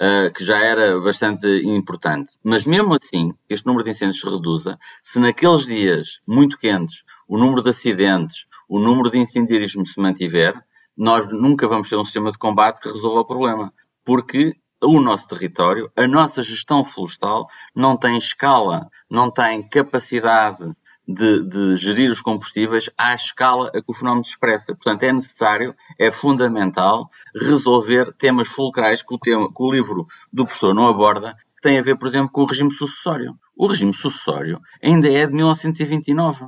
uh, 0.00 0.32
que 0.32 0.44
já 0.44 0.58
era 0.58 1.00
bastante 1.00 1.46
importante. 1.64 2.32
Mas 2.42 2.64
mesmo 2.64 2.96
assim, 3.00 3.32
este 3.48 3.66
número 3.66 3.84
de 3.84 3.90
incêndios 3.90 4.20
se 4.20 4.28
reduza 4.28 4.78
se 5.02 5.20
naqueles 5.20 5.66
dias 5.66 6.20
muito 6.26 6.58
quentes 6.58 7.04
o 7.28 7.38
número 7.38 7.62
de 7.62 7.70
acidentes, 7.70 8.46
o 8.68 8.80
número 8.80 9.10
de 9.10 9.18
incendiarismo 9.18 9.86
se 9.86 10.00
mantiver, 10.00 10.60
nós 10.96 11.30
nunca 11.32 11.68
vamos 11.68 11.88
ter 11.88 11.96
um 11.96 12.04
sistema 12.04 12.32
de 12.32 12.38
combate 12.38 12.80
que 12.80 12.88
resolva 12.88 13.20
o 13.20 13.24
problema. 13.24 13.72
Porque 14.04 14.56
o 14.82 15.00
nosso 15.00 15.28
território, 15.28 15.90
a 15.96 16.06
nossa 16.08 16.42
gestão 16.42 16.84
florestal 16.84 17.46
não 17.74 17.96
tem 17.96 18.16
escala, 18.16 18.88
não 19.08 19.30
tem 19.30 19.62
capacidade 19.68 20.74
de, 21.12 21.44
de, 21.44 21.76
gerir 21.76 22.10
os 22.10 22.20
combustíveis 22.20 22.88
à 22.96 23.14
escala 23.14 23.68
a 23.68 23.82
que 23.82 23.90
o 23.90 23.94
fenómeno 23.94 24.24
se 24.24 24.30
expressa. 24.30 24.74
Portanto, 24.74 25.02
é 25.02 25.12
necessário, 25.12 25.74
é 25.98 26.10
fundamental 26.12 27.10
resolver 27.34 28.12
temas 28.12 28.48
fulcrais 28.48 29.02
que 29.02 29.14
o, 29.14 29.18
tema, 29.18 29.48
que 29.48 29.62
o 29.62 29.70
livro 29.72 30.06
do 30.32 30.44
professor 30.44 30.74
não 30.74 30.88
aborda, 30.88 31.36
que 31.56 31.62
tem 31.62 31.78
a 31.78 31.82
ver, 31.82 31.96
por 31.96 32.08
exemplo, 32.08 32.30
com 32.30 32.42
o 32.42 32.46
regime 32.46 32.72
sucessório. 32.72 33.34
O 33.56 33.66
regime 33.66 33.92
sucessório 33.92 34.60
ainda 34.82 35.08
é 35.08 35.26
de 35.26 35.32
1929 35.34 36.46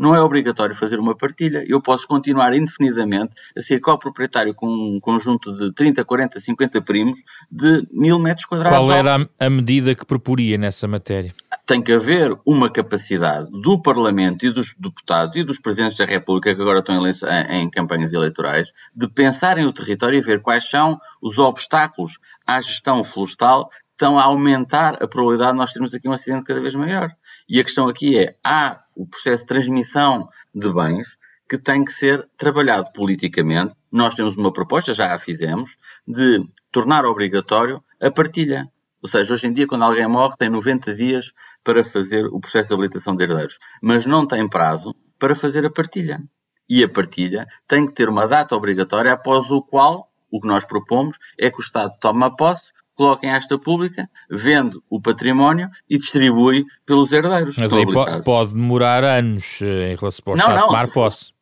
não 0.00 0.14
é 0.14 0.20
obrigatório 0.22 0.74
fazer 0.74 0.98
uma 0.98 1.14
partilha. 1.14 1.62
Eu 1.68 1.78
posso 1.78 2.08
continuar 2.08 2.54
indefinidamente 2.54 3.34
a 3.54 3.60
ser 3.60 3.80
coproprietário 3.80 4.54
com 4.54 4.66
um 4.66 4.98
conjunto 4.98 5.54
de 5.54 5.74
30, 5.74 6.02
40, 6.06 6.40
50 6.40 6.80
primos 6.80 7.18
de 7.52 7.86
mil 7.92 8.18
metros 8.18 8.46
quadrados. 8.46 8.78
Qual 8.78 8.90
era 8.90 9.28
a, 9.38 9.50
medida 9.50 9.94
que 9.94 10.06
proporia 10.06 10.56
nessa 10.56 10.88
matéria? 10.88 11.34
Tem 11.66 11.82
que 11.82 11.92
haver 11.92 12.34
uma 12.46 12.70
capacidade 12.70 13.50
do 13.50 13.80
Parlamento 13.82 14.46
e 14.46 14.50
dos 14.50 14.74
deputados 14.78 15.36
e 15.36 15.44
dos 15.44 15.60
presidentes 15.60 15.98
da 15.98 16.06
República, 16.06 16.54
que 16.54 16.62
agora 16.62 16.78
estão 16.78 17.06
em, 17.06 17.12
em 17.60 17.70
campanhas 17.70 18.14
eleitorais, 18.14 18.68
de 18.96 19.06
pensarem 19.06 19.66
o 19.66 19.72
território 19.72 20.16
e 20.16 20.22
ver 20.22 20.40
quais 20.40 20.66
são 20.66 20.98
os 21.20 21.38
obstáculos 21.38 22.18
à 22.46 22.58
gestão 22.62 23.04
florestal 23.04 23.68
estão 24.00 24.18
a 24.18 24.24
aumentar 24.24 24.94
a 25.02 25.06
probabilidade 25.06 25.52
de 25.52 25.58
nós 25.58 25.72
termos 25.72 25.92
aqui 25.92 26.08
um 26.08 26.12
acidente 26.12 26.44
cada 26.44 26.60
vez 26.60 26.74
maior. 26.74 27.10
E 27.50 27.58
a 27.58 27.64
questão 27.64 27.88
aqui 27.88 28.16
é, 28.16 28.36
há 28.44 28.80
o 28.94 29.04
processo 29.04 29.42
de 29.42 29.48
transmissão 29.48 30.28
de 30.54 30.72
bens 30.72 31.08
que 31.48 31.58
tem 31.58 31.84
que 31.84 31.92
ser 31.92 32.28
trabalhado 32.36 32.92
politicamente. 32.92 33.74
Nós 33.90 34.14
temos 34.14 34.36
uma 34.36 34.52
proposta, 34.52 34.94
já 34.94 35.12
a 35.12 35.18
fizemos, 35.18 35.76
de 36.06 36.48
tornar 36.70 37.04
obrigatório 37.04 37.82
a 38.00 38.08
partilha. 38.08 38.70
Ou 39.02 39.08
seja, 39.08 39.34
hoje 39.34 39.48
em 39.48 39.52
dia, 39.52 39.66
quando 39.66 39.82
alguém 39.82 40.06
morre, 40.06 40.36
tem 40.38 40.48
90 40.48 40.94
dias 40.94 41.32
para 41.64 41.82
fazer 41.82 42.24
o 42.26 42.38
processo 42.38 42.68
de 42.68 42.74
habilitação 42.74 43.16
de 43.16 43.24
herdeiros, 43.24 43.58
mas 43.82 44.06
não 44.06 44.24
tem 44.24 44.48
prazo 44.48 44.94
para 45.18 45.34
fazer 45.34 45.66
a 45.66 45.70
partilha. 45.70 46.22
E 46.68 46.84
a 46.84 46.88
partilha 46.88 47.48
tem 47.66 47.84
que 47.84 47.94
ter 47.94 48.08
uma 48.08 48.28
data 48.28 48.54
obrigatória 48.54 49.12
após 49.12 49.50
o 49.50 49.60
qual 49.60 50.08
o 50.30 50.40
que 50.40 50.46
nós 50.46 50.64
propomos 50.64 51.18
é 51.36 51.50
que 51.50 51.58
o 51.58 51.62
Estado 51.62 51.92
tome 52.00 52.30
posse 52.36 52.70
coloca 52.94 53.26
em 53.26 53.30
esta 53.30 53.58
pública, 53.58 54.08
vende 54.30 54.78
o 54.88 55.00
património 55.00 55.70
e 55.88 55.98
distribui 55.98 56.66
pelos 56.84 57.12
herdeiros. 57.12 57.56
Mas 57.56 57.72
aí 57.72 57.90
pode, 57.90 58.22
pode 58.22 58.52
demorar 58.52 59.04
anos 59.04 59.60
eh, 59.62 59.92
em 59.92 59.96
relação 59.96 60.22
ao 60.26 60.34
Estado 60.34 60.66
tomar 60.66 60.88
posse. 60.88 61.32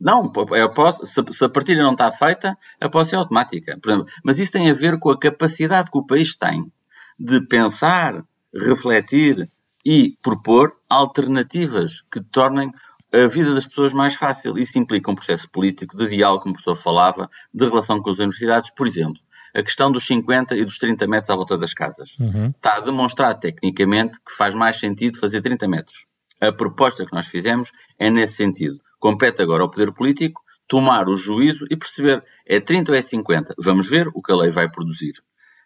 Não, 0.00 0.30
é 0.52 0.68
posse, 0.68 1.06
se, 1.06 1.22
se, 1.32 1.44
a 1.44 1.48
partilha 1.48 1.82
não 1.82 1.92
está 1.92 2.10
feita, 2.10 2.58
a 2.80 2.88
posse 2.88 3.14
é 3.14 3.18
automática. 3.18 3.78
Exemplo, 3.84 4.06
mas 4.22 4.38
isso 4.38 4.52
tem 4.52 4.70
a 4.70 4.74
ver 4.74 4.98
com 4.98 5.10
a 5.10 5.18
capacidade 5.18 5.90
que 5.90 5.98
o 5.98 6.06
país 6.06 6.36
tem 6.36 6.70
de 7.18 7.40
pensar, 7.46 8.22
refletir 8.54 9.48
e 9.84 10.16
propor 10.20 10.74
alternativas 10.88 12.02
que 12.10 12.20
tornem 12.20 12.72
a 13.12 13.26
vida 13.28 13.54
das 13.54 13.66
pessoas 13.66 13.92
mais 13.92 14.14
fácil. 14.14 14.58
Isso 14.58 14.78
implica 14.78 15.10
um 15.10 15.14
processo 15.14 15.48
político 15.50 15.96
de 15.96 16.08
diálogo, 16.08 16.42
como 16.42 16.54
o 16.54 16.56
professor 16.56 16.76
falava, 16.76 17.30
de 17.52 17.64
relação 17.64 18.02
com 18.02 18.10
as 18.10 18.18
universidades, 18.18 18.70
por 18.74 18.86
exemplo 18.86 19.20
a 19.54 19.62
questão 19.62 19.90
dos 19.90 20.06
50 20.06 20.56
e 20.56 20.64
dos 20.64 20.78
30 20.78 21.06
metros 21.06 21.30
à 21.30 21.36
volta 21.36 21.58
das 21.58 21.74
casas. 21.74 22.16
Uhum. 22.18 22.50
Está 22.50 22.76
a 22.76 22.80
demonstrar 22.80 23.38
tecnicamente 23.38 24.18
que 24.20 24.32
faz 24.36 24.54
mais 24.54 24.78
sentido 24.78 25.18
fazer 25.18 25.42
30 25.42 25.68
metros. 25.68 26.06
A 26.40 26.50
proposta 26.52 27.06
que 27.06 27.12
nós 27.12 27.26
fizemos 27.26 27.70
é 27.98 28.10
nesse 28.10 28.34
sentido. 28.34 28.80
Compete 28.98 29.42
agora 29.42 29.62
ao 29.62 29.70
poder 29.70 29.92
político 29.92 30.42
tomar 30.66 31.08
o 31.08 31.16
juízo 31.16 31.66
e 31.70 31.76
perceber 31.76 32.24
é 32.46 32.58
30 32.58 32.92
ou 32.92 32.96
é 32.98 33.02
50. 33.02 33.54
Vamos 33.58 33.88
ver 33.88 34.08
o 34.14 34.22
que 34.22 34.32
a 34.32 34.36
lei 34.36 34.50
vai 34.50 34.70
produzir. 34.70 35.14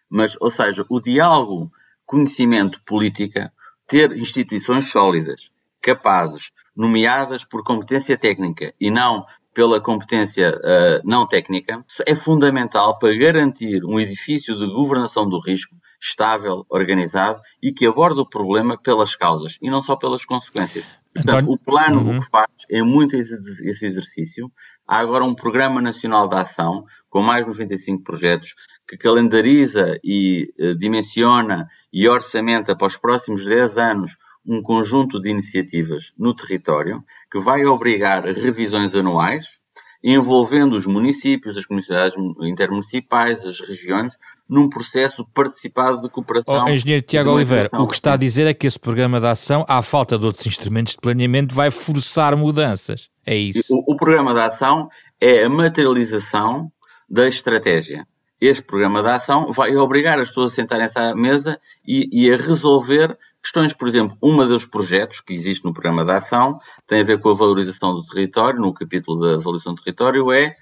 Mas, 0.09 0.35
ou 0.39 0.51
seja, 0.51 0.85
o 0.89 0.99
diálogo, 0.99 1.71
conhecimento, 2.05 2.81
política, 2.85 3.51
ter 3.87 4.11
instituições 4.17 4.91
sólidas, 4.91 5.49
capazes, 5.81 6.51
nomeadas 6.75 7.45
por 7.45 7.63
competência 7.63 8.17
técnica 8.17 8.73
e 8.79 8.91
não 8.91 9.25
pela 9.57 9.81
competência 9.81 10.51
uh, 10.51 11.01
não 11.03 11.25
técnica, 11.25 11.83
é 12.05 12.13
fundamental 12.13 12.99
para 12.99 13.17
garantir 13.17 13.83
um 13.83 13.99
edifício 13.99 14.55
de 14.55 14.71
governação 14.71 15.27
do 15.27 15.39
risco 15.39 15.75
estável, 15.99 16.63
organizado 16.69 17.41
e 17.59 17.73
que 17.73 17.87
aborde 17.87 18.19
o 18.19 18.29
problema 18.29 18.77
pelas 18.77 19.15
causas 19.15 19.57
e 19.59 19.67
não 19.67 19.81
só 19.81 19.95
pelas 19.95 20.23
consequências. 20.23 20.85
Portanto, 21.11 21.51
o 21.51 21.57
plano 21.57 22.01
uhum. 22.01 22.17
o 22.17 22.19
que 22.19 22.29
faz 22.29 22.51
é 22.69 22.83
muito 22.83 23.15
esse 23.15 23.83
exercício. 23.83 24.51
Há 24.87 24.99
agora 24.99 25.23
um 25.23 25.33
Programa 25.33 25.81
Nacional 25.81 26.29
de 26.29 26.35
Ação 26.35 26.85
com 27.09 27.23
mais 27.23 27.43
de 27.43 27.51
95 27.51 28.03
projetos, 28.03 28.53
que 28.87 28.95
calendariza 28.95 29.97
e 30.03 30.53
eh, 30.59 30.75
dimensiona 30.75 31.67
e 31.91 32.07
orçamenta 32.07 32.77
para 32.77 32.85
os 32.85 32.95
próximos 32.95 33.43
10 33.43 33.77
anos 33.79 34.11
um 34.47 34.61
conjunto 34.61 35.19
de 35.19 35.29
iniciativas 35.29 36.13
no 36.17 36.33
território 36.33 37.03
que 37.31 37.39
vai 37.39 37.65
obrigar 37.65 38.23
revisões 38.23 38.95
anuais, 38.95 39.57
envolvendo 40.03 40.75
os 40.75 40.85
municípios, 40.85 41.57
as 41.57 41.65
comunidades 41.65 42.17
intermunicipais, 42.41 43.43
as 43.43 43.59
regiões, 43.59 44.13
num 44.47 44.69
processo 44.69 45.25
participado 45.33 46.01
de 46.01 46.09
cooperação. 46.09 46.63
Oh, 46.65 46.69
engenheiro 46.69 47.05
Tiago 47.05 47.31
Oliveira, 47.31 47.69
o 47.73 47.87
que 47.87 47.95
está 47.95 48.13
a 48.13 48.17
dizer 48.17 48.47
é 48.47 48.53
que 48.53 48.65
esse 48.65 48.79
programa 48.79 49.19
de 49.19 49.27
ação, 49.27 49.65
à 49.67 49.81
falta 49.81 50.17
de 50.17 50.25
outros 50.25 50.47
instrumentos 50.47 50.93
de 50.93 51.01
planeamento, 51.01 51.53
vai 51.53 51.69
forçar 51.69 52.35
mudanças. 52.37 53.09
É 53.25 53.35
isso. 53.35 53.61
O, 53.69 53.93
o 53.93 53.97
programa 53.97 54.33
de 54.33 54.39
ação 54.39 54.87
é 55.19 55.43
a 55.43 55.49
materialização 55.49 56.71
da 57.09 57.27
estratégia. 57.27 58.07
Este 58.39 58.63
programa 58.63 59.01
de 59.01 59.09
ação 59.09 59.51
vai 59.51 59.75
obrigar 59.75 60.19
as 60.19 60.27
pessoas 60.29 60.53
a 60.53 60.55
sentarem-se 60.55 60.99
à 60.99 61.15
mesa 61.15 61.59
e, 61.85 62.07
e, 62.11 62.31
a 62.31 62.37
resolver 62.37 63.17
questões, 63.47 63.73
por 63.73 63.87
exemplo, 63.87 64.17
uma 64.21 64.45
dos 64.45 64.65
projetos 64.65 65.21
que 65.21 65.33
existe 65.33 65.63
no 65.63 65.73
programa 65.73 66.03
de 66.03 66.11
ação 66.11 66.59
tem 66.85 66.99
a 66.99 67.03
ver 67.03 67.21
com 67.21 67.29
a 67.29 67.33
valorização 67.33 67.93
do 67.93 68.03
território, 68.03 68.59
no 68.59 68.73
capítulo 68.73 69.21
da 69.21 69.37
valorização 69.37 69.73
do 69.73 69.81
território, 69.81 70.31
é 70.33 70.57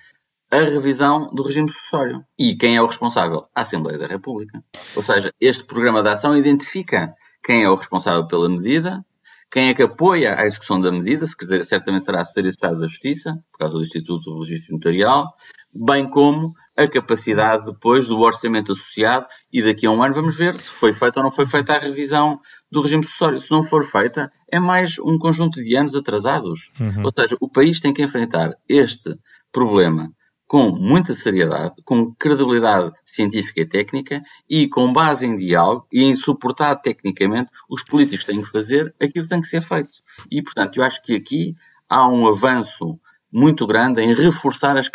a 0.52 0.60
revisão 0.60 1.34
do 1.34 1.41
regime 1.41 1.71
sucessório. 1.71 2.24
E 2.38 2.56
quem 2.56 2.76
é 2.76 2.82
o 2.82 2.86
responsável? 2.86 3.48
A 3.56 3.62
Assembleia 3.62 3.98
da 3.98 4.06
República. 4.06 4.63
Ou 4.95 5.02
seja, 5.02 5.34
este 5.41 5.63
programa 5.63 6.04
de 6.04 6.10
ação 6.10 6.38
identifica 6.38 7.15
quem 7.43 7.63
é 7.63 7.69
o 7.69 7.76
responsável 7.76 8.28
pela 8.28 8.48
medida, 8.48 9.04
quem 9.52 9.70
é 9.70 9.74
que 9.74 9.84
apoia 9.84 10.36
a 10.36 10.46
execução 10.46 10.82
da 10.82 10.92
medida, 10.92 11.26
certamente 11.64 12.04
será 12.04 12.22
a 12.22 12.26
Secretaria 12.26 12.52
de 12.52 12.58
Estado 12.58 12.80
da 12.80 12.88
Justiça, 12.88 13.34
por 13.52 13.60
causa 13.60 13.76
do 13.76 13.84
Instituto 13.84 14.30
Logístico 14.30 14.74
Notarial, 14.74 15.34
bem 15.74 16.10
como 16.10 16.54
a 16.78 16.88
capacidade 16.88 17.66
depois 17.66 18.08
do 18.08 18.20
orçamento 18.20 18.74
associado 18.74 19.26
e 19.52 19.64
daqui 19.64 19.86
a 19.86 19.92
um 19.92 20.04
ano 20.04 20.14
vamos 20.14 20.36
ver 20.36 20.58
se 20.58 20.70
foi 20.70 20.94
feita 20.94 21.20
ou 21.20 21.24
não 21.24 21.32
foi 21.32 21.46
feita 21.46 21.74
a 21.74 21.80
revisão 21.80 22.40
do 22.70 22.82
regime 22.82 23.04
sucessório. 23.04 23.40
Se 23.40 23.50
não 23.52 23.64
for 23.64 23.84
feita, 23.84 24.30
é 24.52 24.60
mais 24.60 25.00
um 25.00 25.18
conjunto 25.18 25.64
de 25.64 25.76
anos 25.76 25.96
atrasados. 25.96 26.72
Uhum. 26.80 27.04
Ou 27.06 27.14
seja, 27.18 27.38
o 27.40 27.50
país 27.50 27.80
tem 27.80 27.94
que 27.94 28.04
enfrentar 28.04 28.54
este 28.68 29.16
problema 29.52 30.12
com 30.48 30.72
muita 30.72 31.14
seriedade, 31.14 31.76
com 31.84 32.14
credibilidade 32.14 32.92
científica 33.04 33.62
e 33.62 33.66
técnica 33.66 34.24
e 34.50 34.68
com 34.68 34.94
base 34.94 35.26
em 35.26 35.36
diálogo 35.36 35.88
e 35.92 36.04
em 36.04 36.16
suportar 36.16 36.76
tecnicamente 36.76 37.50
os 37.70 37.84
políticos 37.84 38.26
têm 38.26 38.42
que 38.42 38.50
fazer 38.50 38.94
aquilo 39.02 39.26
que 39.26 39.30
tem 39.30 39.42
que 39.42 39.48
ser 39.48 39.62
feito. 39.62 39.96
E, 40.30 40.42
portanto, 40.42 40.78
eu 40.78 40.84
acho 40.84 41.02
que 41.02 41.16
aqui 41.16 41.56
há 41.90 42.08
um 42.08 42.28
avanço 42.28 43.00
muito 43.32 43.66
grande 43.68 44.02
em 44.02 44.14
reforçar 44.14 44.78
as, 44.78 44.90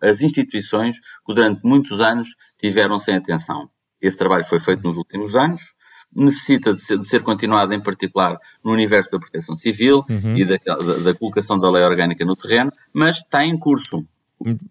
as 0.00 0.20
instituições 0.22 0.96
que 1.26 1.34
durante 1.34 1.60
muitos 1.64 2.00
anos 2.00 2.28
tiveram 2.58 2.98
sem 2.98 3.16
atenção. 3.16 3.68
Esse 4.00 4.16
trabalho 4.16 4.44
foi 4.44 4.58
feito 4.58 4.82
nos 4.82 4.96
últimos 4.96 5.36
anos, 5.36 5.62
necessita 6.14 6.74
de 6.74 6.80
ser, 6.80 6.98
de 6.98 7.08
ser, 7.08 7.22
continuado, 7.22 7.72
em 7.74 7.80
particular 7.80 8.38
no 8.64 8.72
universo 8.72 9.12
da 9.12 9.18
proteção 9.18 9.56
civil 9.56 10.04
uhum. 10.08 10.36
e 10.36 10.44
da, 10.44 10.56
da, 10.56 10.96
da, 10.98 11.14
colocação 11.14 11.58
da 11.58 11.70
lei 11.70 11.82
orgânica 11.82 12.24
no 12.24 12.36
terreno, 12.36 12.70
mas 12.92 13.16
está 13.16 13.44
em 13.44 13.58
curso. 13.58 14.04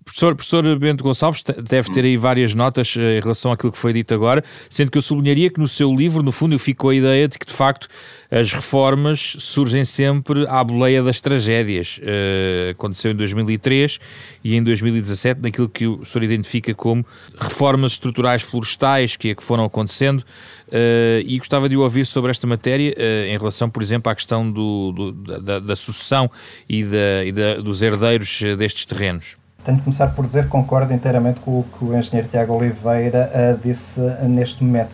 Professor, 0.04 0.36
professor 0.36 0.80
Bento 0.80 1.04
Gonçalves 1.04 1.44
deve 1.44 1.90
ter 1.90 2.04
aí 2.04 2.18
várias 2.18 2.54
notas 2.54 2.96
eh, 2.98 3.18
em 3.18 3.22
relação 3.22 3.52
àquilo 3.52 3.72
que 3.72 3.78
foi 3.78 3.94
dito 3.94 4.14
agora, 4.14 4.44
sendo 4.70 4.92
que 4.92 4.98
eu 4.98 5.02
sublinharia 5.02 5.50
que 5.50 5.60
no 5.60 5.68
seu 5.68 5.94
livro, 5.96 6.22
no 6.22 6.32
fundo, 6.32 6.58
ficou 6.60 6.90
a 6.90 6.96
ideia 6.96 7.28
de 7.28 7.40
que, 7.40 7.46
de 7.46 7.54
facto, 7.54 7.88
as 8.30 8.52
reformas 8.52 9.36
surgem 9.40 9.86
sempre 9.86 10.46
à 10.48 10.64
boleia 10.64 11.02
das 11.02 11.22
tragédias. 11.22 12.00
Uh, 12.00 12.72
aconteceu 12.72 13.12
em 13.12 13.16
2003 13.16 14.00
e 14.44 14.56
em 14.56 14.64
2017, 14.64 15.42
naquilo 15.42 15.70
que 15.70 15.88
o 15.88 16.04
senhor 16.04 16.24
identifica 16.24 16.74
como 16.74 17.06
reformas 17.38 17.94
estruturais 17.94 18.42
florestais 18.42 19.16
que, 19.16 19.30
é 19.30 19.36
que 19.36 19.44
foram 19.44 19.64
acontecendo, 19.64 20.20
uh, 20.20 21.22
e 21.26 21.38
gostava 21.38 21.70
de 21.70 21.78
ouvir 21.78 22.06
sobre 22.06 22.32
esta 22.32 22.46
matéria 22.46 22.94
uh, 22.98 23.28
em 23.28 23.38
relação, 23.38 23.70
por 23.70 23.82
exemplo, 23.82 24.12
à 24.12 24.16
questão 24.16 24.50
do, 24.52 24.92
do, 24.92 25.12
da, 25.40 25.60
da, 25.60 25.76
sucessão 25.76 26.30
e, 26.68 26.84
da, 26.84 27.26
e 27.26 27.32
da, 27.32 27.56
dos 27.56 27.82
herdeiros 27.82 28.42
destes 28.58 28.86
terrenos. 28.86 29.41
Tenho 29.64 29.78
de 29.78 29.84
começar 29.84 30.08
por 30.08 30.26
dizer 30.26 30.46
que 30.46 30.50
concordo 30.50 30.92
inteiramente 30.92 31.40
com 31.40 31.60
o 31.60 31.64
que 31.64 31.86
o 31.86 31.96
engenheiro 31.96 32.28
Tiago 32.28 32.54
Oliveira 32.56 33.32
uh, 33.32 33.60
disse 33.64 34.02
uh, 34.02 34.28
neste 34.28 34.64
momento. 34.64 34.90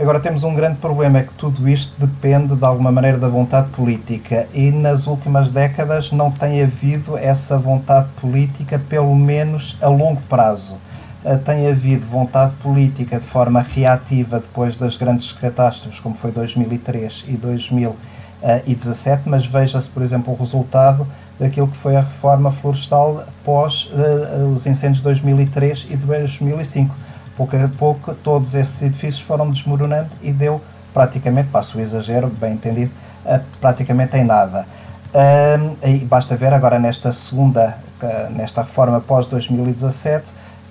Agora 0.00 0.18
temos 0.20 0.42
um 0.42 0.54
grande 0.54 0.78
problema, 0.78 1.18
é 1.18 1.22
que 1.22 1.34
tudo 1.34 1.68
isto 1.68 1.92
depende 1.98 2.54
de 2.54 2.64
alguma 2.64 2.90
maneira 2.90 3.18
da 3.18 3.28
vontade 3.28 3.68
política 3.70 4.46
e 4.54 4.70
nas 4.70 5.06
últimas 5.06 5.50
décadas 5.50 6.12
não 6.12 6.30
tem 6.30 6.62
havido 6.62 7.16
essa 7.18 7.58
vontade 7.58 8.08
política, 8.18 8.78
pelo 8.88 9.14
menos 9.14 9.76
a 9.82 9.88
longo 9.88 10.22
prazo. 10.22 10.76
Uh, 11.22 11.38
tem 11.44 11.68
havido 11.68 12.06
vontade 12.06 12.54
política 12.62 13.20
de 13.20 13.26
forma 13.26 13.60
reativa 13.60 14.38
depois 14.38 14.78
das 14.78 14.96
grandes 14.96 15.30
catástrofes, 15.32 16.00
como 16.00 16.14
foi 16.14 16.30
2003 16.30 17.24
e 17.28 17.32
2017, 17.32 19.28
mas 19.28 19.44
veja-se, 19.44 19.90
por 19.90 20.02
exemplo, 20.02 20.32
o 20.32 20.36
resultado 20.38 21.06
daquilo 21.38 21.68
que 21.68 21.76
foi 21.78 21.96
a 21.96 22.00
reforma 22.00 22.52
florestal 22.52 23.24
após 23.28 23.90
uh, 23.92 24.52
os 24.54 24.66
incêndios 24.66 24.98
de 24.98 25.04
2003 25.04 25.86
e 25.90 25.96
2005. 25.96 26.94
Pouco 27.36 27.54
a 27.54 27.68
pouco, 27.68 28.14
todos 28.14 28.54
esses 28.54 28.80
edifícios 28.80 29.20
foram 29.20 29.50
desmoronando 29.50 30.08
e 30.22 30.32
deu 30.32 30.60
praticamente, 30.94 31.50
passo 31.50 31.76
o 31.76 31.80
exagero, 31.80 32.28
bem 32.28 32.54
entendido, 32.54 32.90
uh, 33.26 33.40
praticamente 33.60 34.16
em 34.16 34.24
nada. 34.24 34.66
Uh, 35.12 36.04
basta 36.06 36.34
ver 36.36 36.52
agora 36.52 36.78
nesta 36.78 37.12
segunda, 37.12 37.76
nesta 38.30 38.62
reforma 38.62 39.00
pós 39.00 39.26
2017, 39.26 40.24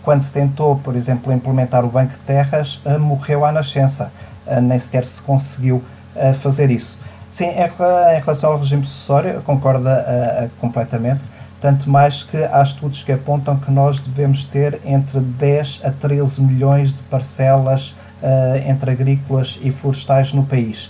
quando 0.04 0.22
se 0.22 0.32
tentou, 0.32 0.78
por 0.78 0.96
exemplo, 0.96 1.34
implementar 1.34 1.84
o 1.84 1.88
Banco 1.88 2.12
de 2.12 2.20
Terras, 2.20 2.80
morreu 3.00 3.44
à 3.44 3.52
nascença, 3.52 4.12
nem 4.62 4.78
sequer 4.78 5.04
se 5.04 5.20
conseguiu 5.20 5.84
fazer 6.44 6.70
isso. 6.70 7.00
Sim, 7.36 7.48
em, 7.48 8.22
relação 8.22 8.54
ao 8.54 8.60
regime 8.60 8.86
sucessório, 8.86 9.42
concorda 9.42 10.06
uh, 10.08 10.46
uh, 10.46 10.50
completamente, 10.62 11.20
tanto 11.60 11.90
mais 11.90 12.24
que 12.24 12.38
há 12.38 12.62
estudos 12.64 13.04
que 13.04 13.12
apontam 13.12 13.58
que 13.58 13.70
nós 13.70 14.00
devemos 14.00 14.46
ter 14.46 14.80
entre 14.86 15.20
10 15.20 15.82
a 15.84 15.92
13 15.92 16.42
milhões 16.42 16.94
de 16.94 17.04
parcelas 17.10 17.90
uh, 18.24 18.56
entre 18.66 18.92
agrícolas 18.92 19.60
e 19.62 19.70
florestais 19.70 20.32
no 20.32 20.46
país. 20.46 20.90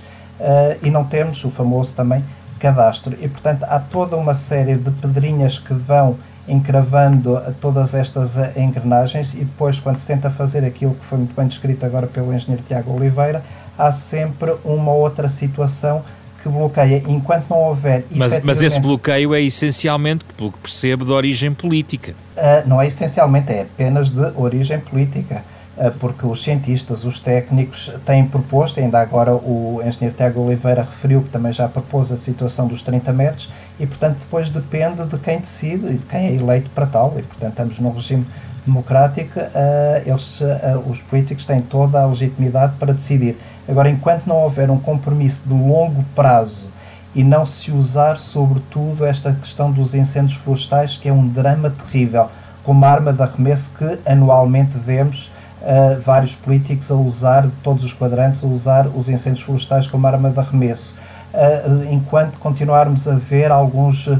e 0.83 0.91
não 0.91 1.03
temos 1.03 1.43
o 1.43 1.49
famoso 1.49 1.93
também 1.93 2.23
cadastro. 2.59 3.17
E, 3.19 3.27
portanto, 3.27 3.63
há 3.63 3.79
toda 3.79 4.15
uma 4.15 4.35
série 4.35 4.75
de 4.75 4.91
pedrinhas 4.91 5.57
que 5.57 5.73
vão 5.73 6.15
encravando 6.47 7.41
todas 7.59 7.95
estas 7.95 8.37
engrenagens 8.55 9.33
e 9.33 9.39
depois, 9.39 9.79
quando 9.79 9.97
se 9.97 10.05
tenta 10.05 10.29
fazer 10.29 10.63
aquilo 10.63 10.93
que 10.93 11.05
foi 11.05 11.17
muito 11.17 11.35
bem 11.35 11.47
descrito 11.47 11.83
agora 11.83 12.05
pelo 12.05 12.31
engenheiro 12.31 12.63
Tiago 12.67 12.95
Oliveira, 12.95 13.41
há 13.75 13.91
sempre 13.91 14.53
uma 14.63 14.91
outra 14.91 15.27
situação 15.27 16.03
que 16.45 16.49
bloqueia 16.49 17.03
enquanto 17.07 17.49
não 17.49 17.57
houver. 17.57 18.05
Mas, 18.11 18.39
mas 18.43 18.61
esse 18.61 18.79
bloqueio 18.79 19.33
é 19.33 19.41
essencialmente, 19.41 20.23
pelo 20.37 20.51
que 20.51 20.59
percebo, 20.59 21.03
de 21.03 21.11
origem 21.11 21.51
política. 21.51 22.13
Uh, 22.37 22.67
não 22.67 22.79
é 22.79 22.87
essencialmente, 22.87 23.51
é 23.51 23.63
apenas 23.63 24.09
de 24.09 24.31
origem 24.35 24.79
política. 24.79 25.43
Uh, 25.75 25.91
porque 25.99 26.25
os 26.25 26.43
cientistas, 26.43 27.03
os 27.03 27.19
técnicos 27.19 27.91
têm 28.05 28.25
proposto, 28.25 28.79
ainda 28.79 29.01
agora 29.01 29.33
o 29.33 29.81
engenheiro 29.85 30.15
Tiago 30.15 30.41
Oliveira 30.41 30.83
referiu 30.83 31.23
que 31.23 31.29
também 31.29 31.51
já 31.51 31.67
propôs 31.67 32.11
a 32.11 32.17
situação 32.17 32.67
dos 32.67 32.81
30 32.81 33.11
metros, 33.11 33.49
e 33.79 33.85
portanto 33.85 34.17
depois 34.19 34.49
depende 34.49 35.03
de 35.05 35.17
quem 35.17 35.39
decide 35.39 35.87
e 35.87 35.93
de 35.97 36.05
quem 36.05 36.27
é 36.27 36.33
eleito 36.33 36.69
para 36.71 36.85
tal, 36.85 37.13
e 37.17 37.23
portanto 37.23 37.51
estamos 37.51 37.79
num 37.79 37.91
regime 37.91 38.25
democrático, 38.65 39.39
uh, 39.39 40.01
eles, 40.05 40.39
os 40.87 40.99
políticos 41.01 41.45
têm 41.45 41.61
toda 41.61 42.01
a 42.01 42.05
legitimidade 42.07 42.73
para 42.79 42.93
decidir. 42.93 43.37
Agora, 43.67 43.89
enquanto 43.89 44.27
não 44.27 44.37
houver 44.37 44.69
um 44.69 44.79
compromisso 44.79 45.41
de 45.45 45.53
longo 45.53 46.03
prazo 46.15 46.67
e 47.15 47.23
não 47.23 47.45
se 47.45 47.71
usar, 47.71 48.17
sobretudo, 48.17 49.05
esta 49.05 49.31
questão 49.33 49.71
dos 49.71 49.95
incêndios 49.95 50.37
florestais, 50.37 50.97
que 50.97 51.07
é 51.07 51.13
um 51.13 51.27
drama 51.27 51.69
terrível, 51.69 52.29
como 52.63 52.83
arma 52.83 53.13
de 53.13 53.21
arremesso 53.21 53.71
que 53.77 53.99
anualmente 54.05 54.77
vemos 54.77 55.31
uh, 55.61 56.01
vários 56.01 56.35
políticos 56.35 56.91
a 56.91 56.95
usar, 56.95 57.47
todos 57.63 57.85
os 57.85 57.93
quadrantes, 57.93 58.43
a 58.43 58.47
usar 58.47 58.87
os 58.87 59.07
incêndios 59.07 59.45
florestais 59.45 59.87
como 59.87 60.05
arma 60.05 60.29
de 60.29 60.39
arremesso. 60.39 60.95
Uh, 61.35 61.93
enquanto 61.93 62.37
continuarmos 62.39 63.07
a 63.09 63.15
ver 63.15 63.51
alguns 63.51 64.07
uh, 64.07 64.17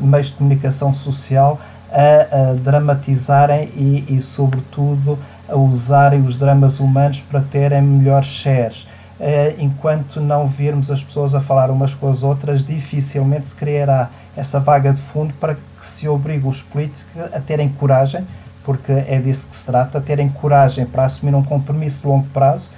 meios 0.00 0.28
de 0.28 0.34
comunicação 0.34 0.94
social 0.94 1.58
a, 1.90 2.50
a 2.50 2.54
dramatizarem 2.54 3.68
e, 3.74 4.04
e, 4.08 4.22
sobretudo, 4.22 5.18
a 5.48 5.56
usarem 5.56 6.24
os 6.24 6.36
dramas 6.36 6.78
humanos 6.78 7.20
para 7.20 7.40
terem 7.40 7.82
melhores 7.82 8.28
shares. 8.28 8.86
Eh, 9.18 9.56
enquanto 9.58 10.18
não 10.18 10.46
virmos 10.46 10.90
as 10.90 11.02
pessoas 11.02 11.34
a 11.34 11.40
falar 11.42 11.70
umas 11.70 11.92
com 11.92 12.10
as 12.10 12.22
outras, 12.22 12.64
dificilmente 12.64 13.48
se 13.48 13.54
criará 13.54 14.08
essa 14.34 14.58
vaga 14.58 14.94
de 14.94 15.00
fundo 15.00 15.34
para 15.34 15.56
que 15.56 15.60
se 15.82 16.08
obrigue 16.08 16.46
os 16.46 16.62
políticos 16.62 17.04
a 17.34 17.40
terem 17.40 17.68
coragem, 17.68 18.26
porque 18.64 18.92
é 18.92 19.18
disso 19.18 19.46
que 19.48 19.56
se 19.56 19.66
trata, 19.66 19.98
a 19.98 20.00
terem 20.00 20.28
coragem 20.28 20.86
para 20.86 21.04
assumir 21.04 21.34
um 21.34 21.42
compromisso 21.42 22.00
de 22.00 22.06
longo 22.06 22.26
prazo 22.28 22.70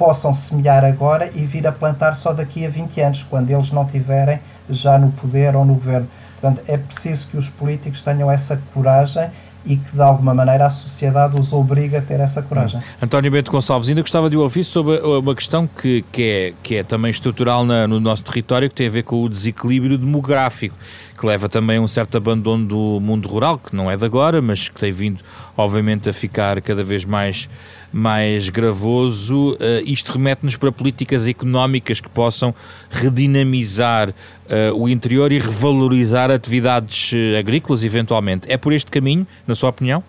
possam 0.00 0.32
semear 0.32 0.82
agora 0.82 1.30
e 1.34 1.44
vir 1.44 1.66
a 1.66 1.72
plantar 1.72 2.16
só 2.16 2.32
daqui 2.32 2.64
a 2.64 2.70
20 2.70 2.98
anos, 3.02 3.22
quando 3.28 3.50
eles 3.50 3.70
não 3.70 3.84
tiverem 3.84 4.40
já 4.70 4.98
no 4.98 5.12
poder 5.12 5.54
ou 5.54 5.62
no 5.62 5.74
governo. 5.74 6.08
Portanto, 6.40 6.62
é 6.66 6.78
preciso 6.78 7.28
que 7.28 7.36
os 7.36 7.50
políticos 7.50 8.00
tenham 8.00 8.32
essa 8.32 8.58
coragem 8.72 9.28
e 9.62 9.76
que 9.76 9.92
de 9.92 10.00
alguma 10.00 10.32
maneira 10.32 10.68
a 10.68 10.70
sociedade 10.70 11.38
os 11.38 11.52
obriga 11.52 11.98
a 11.98 12.00
ter 12.00 12.18
essa 12.18 12.40
coragem. 12.40 12.78
Hum. 12.78 12.82
António 13.02 13.30
Bento 13.30 13.52
Gonçalves, 13.52 13.90
ainda 13.90 14.00
gostava 14.00 14.30
de 14.30 14.38
ouvir 14.38 14.64
sobre 14.64 14.96
uma 15.00 15.34
questão 15.34 15.66
que, 15.66 16.02
que, 16.10 16.22
é, 16.22 16.54
que 16.62 16.76
é 16.76 16.82
também 16.82 17.10
estrutural 17.10 17.62
na, 17.62 17.86
no 17.86 18.00
nosso 18.00 18.24
território, 18.24 18.70
que 18.70 18.74
tem 18.74 18.86
a 18.86 18.90
ver 18.90 19.02
com 19.02 19.22
o 19.22 19.28
desequilíbrio 19.28 19.98
demográfico, 19.98 20.78
que 21.18 21.26
leva 21.26 21.46
também 21.46 21.76
a 21.76 21.80
um 21.82 21.88
certo 21.88 22.16
abandono 22.16 22.66
do 22.66 23.00
mundo 23.00 23.28
rural, 23.28 23.58
que 23.58 23.76
não 23.76 23.90
é 23.90 23.98
de 23.98 24.06
agora, 24.06 24.40
mas 24.40 24.70
que 24.70 24.80
tem 24.80 24.92
vindo, 24.92 25.22
obviamente, 25.54 26.08
a 26.08 26.12
ficar 26.14 26.58
cada 26.62 26.82
vez 26.82 27.04
mais 27.04 27.50
mais 27.92 28.48
gravoso, 28.48 29.52
uh, 29.52 29.56
isto 29.84 30.12
remete-nos 30.12 30.56
para 30.56 30.70
políticas 30.70 31.26
económicas 31.26 32.00
que 32.00 32.08
possam 32.08 32.54
redinamizar 32.88 34.10
uh, 34.10 34.74
o 34.76 34.88
interior 34.88 35.32
e 35.32 35.38
revalorizar 35.38 36.30
atividades 36.30 37.12
uh, 37.12 37.38
agrícolas, 37.38 37.82
eventualmente. 37.82 38.50
É 38.50 38.56
por 38.56 38.72
este 38.72 38.90
caminho, 38.90 39.26
na 39.46 39.54
sua 39.54 39.70
opinião? 39.70 40.02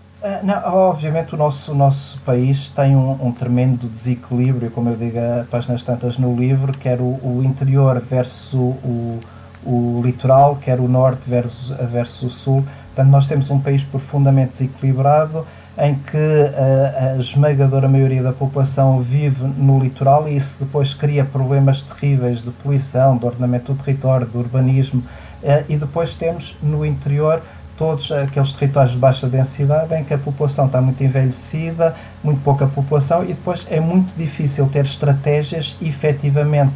Não, 0.44 0.54
obviamente 0.76 1.34
o 1.34 1.38
nosso, 1.38 1.72
o 1.72 1.76
nosso 1.76 2.20
país 2.20 2.70
tem 2.76 2.96
um, 2.96 3.26
um, 3.26 3.32
tremendo 3.32 3.88
desequilíbrio, 3.88 4.70
como 4.70 4.92
eu 4.92 4.96
digo 4.96 5.18
a 5.18 5.46
páginas 5.50 5.82
tantas 5.82 6.16
no 6.16 6.36
livro, 6.36 6.74
quer 6.74 7.02
o, 7.02 7.20
o 7.24 7.42
interior 7.44 8.00
versus 8.08 8.54
o, 8.54 8.60
o, 8.86 9.20
o, 9.66 10.02
litoral, 10.06 10.60
quer 10.62 10.80
o 10.80 10.88
norte 10.88 11.28
versus, 11.28 11.76
versus 11.92 12.22
o 12.22 12.30
sul. 12.30 12.66
Portanto, 12.94 13.10
nós 13.10 13.26
temos 13.26 13.50
um 13.50 13.60
país 13.60 13.84
profundamente 13.84 14.52
desequilibrado, 14.52 15.44
em 15.82 15.96
que 15.96 16.18
a, 16.18 17.14
a, 17.14 17.18
esmagadora 17.18 17.88
maioria 17.88 18.22
da 18.22 18.32
população 18.32 19.02
vive 19.02 19.44
no 19.44 19.80
litoral 19.80 20.30
e 20.30 20.36
isso 20.38 20.64
depois 20.64 20.94
cria 20.94 21.26
problemas 21.26 21.82
terríveis 21.82 22.40
de 22.40 22.52
poluição, 22.52 23.18
de 23.18 23.26
ordenamento 23.26 23.74
do 23.74 23.84
território, 23.84 24.28
de 24.28 24.38
urbanismo, 24.38 25.04
eh, 25.42 25.64
e 25.68 25.76
depois 25.76 26.14
temos 26.14 26.56
no 26.62 26.86
interior 26.86 27.42
todos 27.76 28.12
aqueles 28.12 28.54
territórios 28.54 28.92
de 28.92 29.00
baixa 29.00 29.28
densidade 29.28 29.92
em 29.96 30.04
que 30.04 30.14
a 30.14 30.20
população 30.20 30.68
está 30.68 30.80
muito 30.80 31.04
envelhecida, 31.04 31.96
muito 32.24 32.40
pouca 32.44 32.68
população, 32.68 33.24
e 33.24 33.30
depois 33.30 33.66
é 33.68 33.80
muito 33.80 34.16
difícil 34.16 34.70
ter 34.72 34.86
estratégias 34.86 35.76
efetivamente 35.82 36.76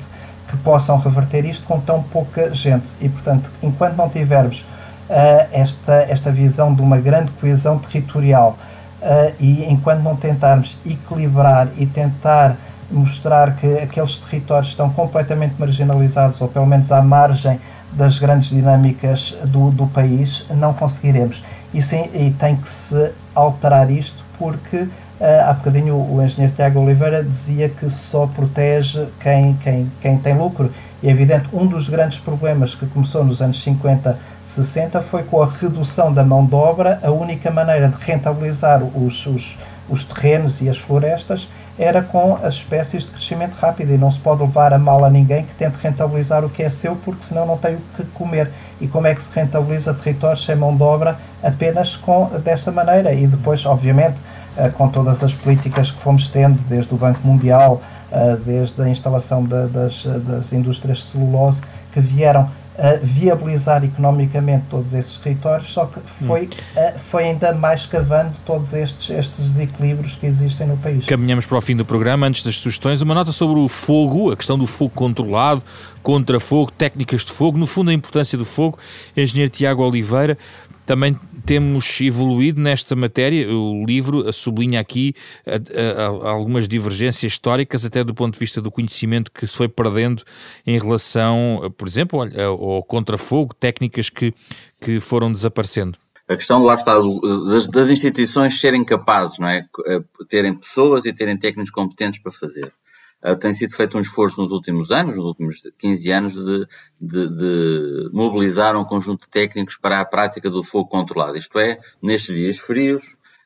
que 0.50 0.58
possam 0.58 0.98
reverter 0.98 1.46
isto 1.46 1.64
com 1.68 1.80
tão 1.80 2.02
pouca 2.02 2.52
gente. 2.56 2.92
E, 3.00 3.08
portanto, 3.08 3.52
enquanto 3.62 3.96
não 3.96 4.10
tivermos 4.10 4.62
uh, 5.10 5.48
esta, 5.52 5.94
esta 6.10 6.32
visão 6.32 6.74
de 6.74 6.82
uma 6.82 6.98
grande 6.98 7.30
coesão 7.40 7.78
territorial, 7.78 8.58
uh, 9.06 9.34
e 9.40 9.64
enquanto 9.70 10.02
não 10.02 10.16
tentarmos 10.16 10.76
equilibrar 10.86 11.70
e 11.78 11.86
tentar 11.86 12.58
mostrar 12.92 13.56
que 13.56 13.78
aqueles 13.78 14.18
territórios 14.18 14.70
estão 14.70 14.90
completamente 14.90 15.56
marginalizados 15.58 16.42
ou 16.42 16.48
pelo 16.48 16.66
menos 16.66 16.92
à 16.92 17.02
margem 17.02 17.60
das 17.94 18.18
grandes 18.18 18.50
dinâmicas 18.50 19.36
do, 19.46 19.72
do 19.72 19.88
país, 19.88 20.46
não 20.50 20.74
conseguiremos. 20.74 21.42
E, 21.74 21.82
sim, 21.82 22.10
e 22.14 22.34
tem 22.40 22.56
que 22.56 22.70
se 22.70 23.12
alterar 23.34 23.90
isto 23.90 24.24
porque 24.38 24.78
uh, 24.78 24.90
há 25.48 25.54
bocadinho 25.54 25.96
o, 25.96 26.18
o 26.18 26.24
engenheiro 26.24 26.54
Tiago 26.56 26.80
Oliveira 26.80 27.24
dizia 27.24 27.70
que 27.70 27.90
só 27.90 28.28
protege 28.28 29.08
quem, 29.20 29.54
quem, 29.56 29.92
quem 30.02 30.18
tem 30.18 30.38
lucro. 30.38 30.72
E 31.02 31.08
é 31.08 31.12
evidente, 31.12 31.48
um 31.54 31.66
dos 31.66 31.88
grandes 31.88 32.18
problemas 32.18 32.76
que 32.76 32.86
começou 32.88 33.24
nos 33.24 33.42
anos 33.42 33.62
50 33.62 34.18
60 34.46 35.02
foi 35.02 35.24
com 35.24 35.42
a 35.42 35.48
redução 35.48 36.14
da 36.14 36.24
mão 36.24 36.46
de 36.46 36.56
obra, 36.56 37.00
a 37.04 37.12
única 37.12 37.50
maneira 37.50 37.90
de 37.90 38.04
rentabilizar 38.04 38.84
os, 38.84 39.26
os, 39.26 39.58
os 39.90 40.04
terrenos 40.04 40.62
e 40.62 40.70
as 40.70 40.78
florestas 40.78 41.48
era 41.78 42.02
com 42.02 42.38
as 42.42 42.56
espécies 42.56 43.04
de 43.04 43.12
crescimento 43.12 43.54
rápido 43.56 43.94
e 43.94 43.98
não 43.98 44.10
se 44.10 44.20
pode 44.20 44.42
levar 44.42 44.74
a 44.74 44.78
mal 44.78 45.04
a 45.04 45.10
ninguém 45.10 45.44
que 45.44 45.54
tente 45.56 45.76
rentabilizar 45.82 46.46
o 46.46 46.50
que 46.50 46.64
é 46.64 46.70
seu 46.70 46.96
porque 46.96 47.24
senão 47.24 47.46
não 47.46 47.58
tem 47.58 47.76
o 47.76 47.82
que 47.98 48.06
comer. 48.14 48.50
E 48.80 48.88
como 48.88 49.08
é 49.08 49.16
que 49.16 49.22
se 49.22 49.34
rentabiliza 49.36 49.94
territórios 49.94 50.46
sem 50.46 50.56
mão 50.56 50.76
de 50.76 50.84
obra 50.84 51.18
apenas 51.44 51.96
com 51.98 52.30
desta 52.44 52.72
maneira? 52.72 53.14
E 53.14 53.28
depois, 53.28 53.66
obviamente, 53.66 54.16
eh, 54.58 54.70
com 54.70 54.88
todas 54.88 55.22
as 55.22 55.34
políticas 55.34 55.92
que 55.92 56.02
fomos 56.02 56.30
tendo, 56.30 56.58
desde 56.70 56.94
o 56.94 56.98
Banco 56.98 57.20
Mundial, 57.28 57.82
eh, 58.12 58.38
desde 58.46 58.82
a 58.82 58.88
instalação 58.88 59.44
das, 59.44 60.06
das 60.06 60.54
indústrias 60.54 61.00
de 61.00 61.04
celulose, 61.06 61.62
que 61.92 62.00
vieram 62.00 62.50
a 62.78 62.96
viabilizar 63.02 63.84
economicamente 63.84 64.66
todos 64.70 64.94
esses 64.94 65.18
territórios, 65.18 65.72
só 65.72 65.86
que 65.86 66.00
foi, 66.26 66.44
hum. 66.44 67.00
foi 67.10 67.24
ainda 67.26 67.54
mais 67.54 67.86
cavando 67.86 68.34
todos 68.46 68.74
estes, 68.74 69.10
estes 69.10 69.50
desequilíbrios 69.50 70.16
que 70.16 70.26
existem 70.26 70.68
no 70.68 70.78
país. 70.78 71.06
Caminhamos 71.06 71.46
para 71.46 71.58
o 71.58 71.62
fim 71.62 71.76
do 71.76 71.86
programa. 71.86 72.28
Antes 72.28 72.44
das 72.44 72.58
sugestões, 72.60 73.02
uma 73.02 73.16
nota 73.16 73.32
sobre 73.32 73.60
o 73.60 73.68
fogo, 73.68 74.32
a 74.32 74.38
questão 74.38 74.58
do 74.58 74.68
fogo 74.68 74.92
controlado, 74.94 75.64
contra 76.04 76.40
fogo, 76.40 76.72
técnicas 76.72 77.24
de 77.24 77.32
fogo, 77.32 77.58
no 77.58 77.66
fundo 77.66 77.92
a 77.92 77.94
importância 77.94 78.38
do 78.38 78.46
fogo. 78.46 78.78
Engenheiro 79.16 79.50
Tiago 79.50 79.84
Oliveira, 79.84 80.38
também 80.86 81.18
temos 81.46 82.02
evoluído 82.02 82.60
nesta 82.60 82.96
matéria. 82.96 83.48
O 83.50 83.86
livro 83.86 84.32
sublinha 84.34 84.80
aqui 84.80 85.14
a, 85.46 85.56
a, 86.02 86.30
a 86.30 86.32
algumas 86.32 86.68
divergências 86.68 87.32
históricas, 87.32 87.86
até 87.86 88.04
do 88.04 88.14
ponto 88.14 88.34
de 88.34 88.40
vista 88.40 88.62
do 88.62 88.72
conhecimento 88.72 89.32
que 89.32 89.46
se 89.46 89.56
foi 89.56 89.68
perdendo 89.68 90.24
em 90.66 90.80
relação, 90.80 91.74
por 91.78 91.88
exemplo, 91.88 92.20
ao 92.22 92.84
contrafogo, 92.84 93.54
técnicas 93.54 94.10
que, 94.10 94.34
que 94.82 95.00
foram 95.00 95.32
desaparecendo. 95.32 95.98
A 96.28 96.36
questão, 96.36 96.64
lá 96.64 96.74
está, 96.74 96.96
das, 97.48 97.68
das 97.68 97.90
instituições 97.90 98.60
serem 98.60 98.84
capazes, 98.84 99.38
não 99.38 99.48
é? 99.48 99.64
Terem 100.28 100.56
pessoas 100.56 101.06
e 101.06 101.14
terem 101.14 101.38
técnicos 101.38 101.72
competentes 101.72 102.20
para 102.22 102.32
fazer. 102.32 102.74
Uh, 103.24 103.36
tem 103.36 103.54
sido 103.54 103.76
feito 103.76 103.98
um 103.98 104.02
esforço 104.02 104.42
nos 104.42 104.52
últimos 104.52 104.92
anos, 104.92 105.16
nos 105.16 105.26
últimos 105.26 105.60
15 105.80 106.12
anos, 106.12 106.34
de, 106.34 106.68
de, 107.02 107.30
de, 107.30 108.10
mobilizar 108.14 108.76
um 108.76 108.86
conjunto 108.86 109.26
de 109.26 109.32
técnicos 109.32 109.78
para 109.78 110.00
a 110.00 110.06
prática 110.06 110.50
do 110.50 110.64
fogo 110.64 110.90
controlado. 110.90 111.38
Isto 111.38 111.58
é, 111.58 111.80
nestes 112.02 112.36
dias 112.36 112.58
frios, 112.58 113.04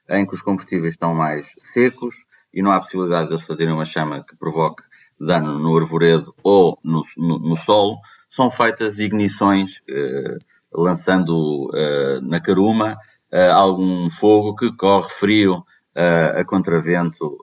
em 0.09 0.25
que 0.25 0.33
os 0.33 0.41
combustíveis 0.41 0.93
estão 0.93 1.13
mais 1.13 1.47
secos 1.59 2.15
e 2.53 2.61
não 2.61 2.71
há 2.71 2.79
possibilidade 2.79 3.27
de 3.27 3.35
eles 3.35 3.45
fazerem 3.45 3.73
uma 3.73 3.85
chama 3.85 4.23
que 4.23 4.35
provoque 4.35 4.83
dano 5.19 5.59
no 5.59 5.77
arvoredo 5.77 6.33
ou 6.43 6.77
no, 6.83 7.03
no, 7.15 7.39
no 7.39 7.55
solo, 7.55 7.97
são 8.29 8.49
feitas 8.49 8.99
ignições, 8.99 9.77
uh, 9.89 10.39
lançando 10.73 11.69
uh, 11.69 12.21
na 12.21 12.41
caruma 12.41 12.97
algum 13.53 14.09
fogo 14.09 14.55
que 14.55 14.75
corre 14.75 15.07
frio 15.09 15.63
a 15.95 16.43
contravento 16.45 17.37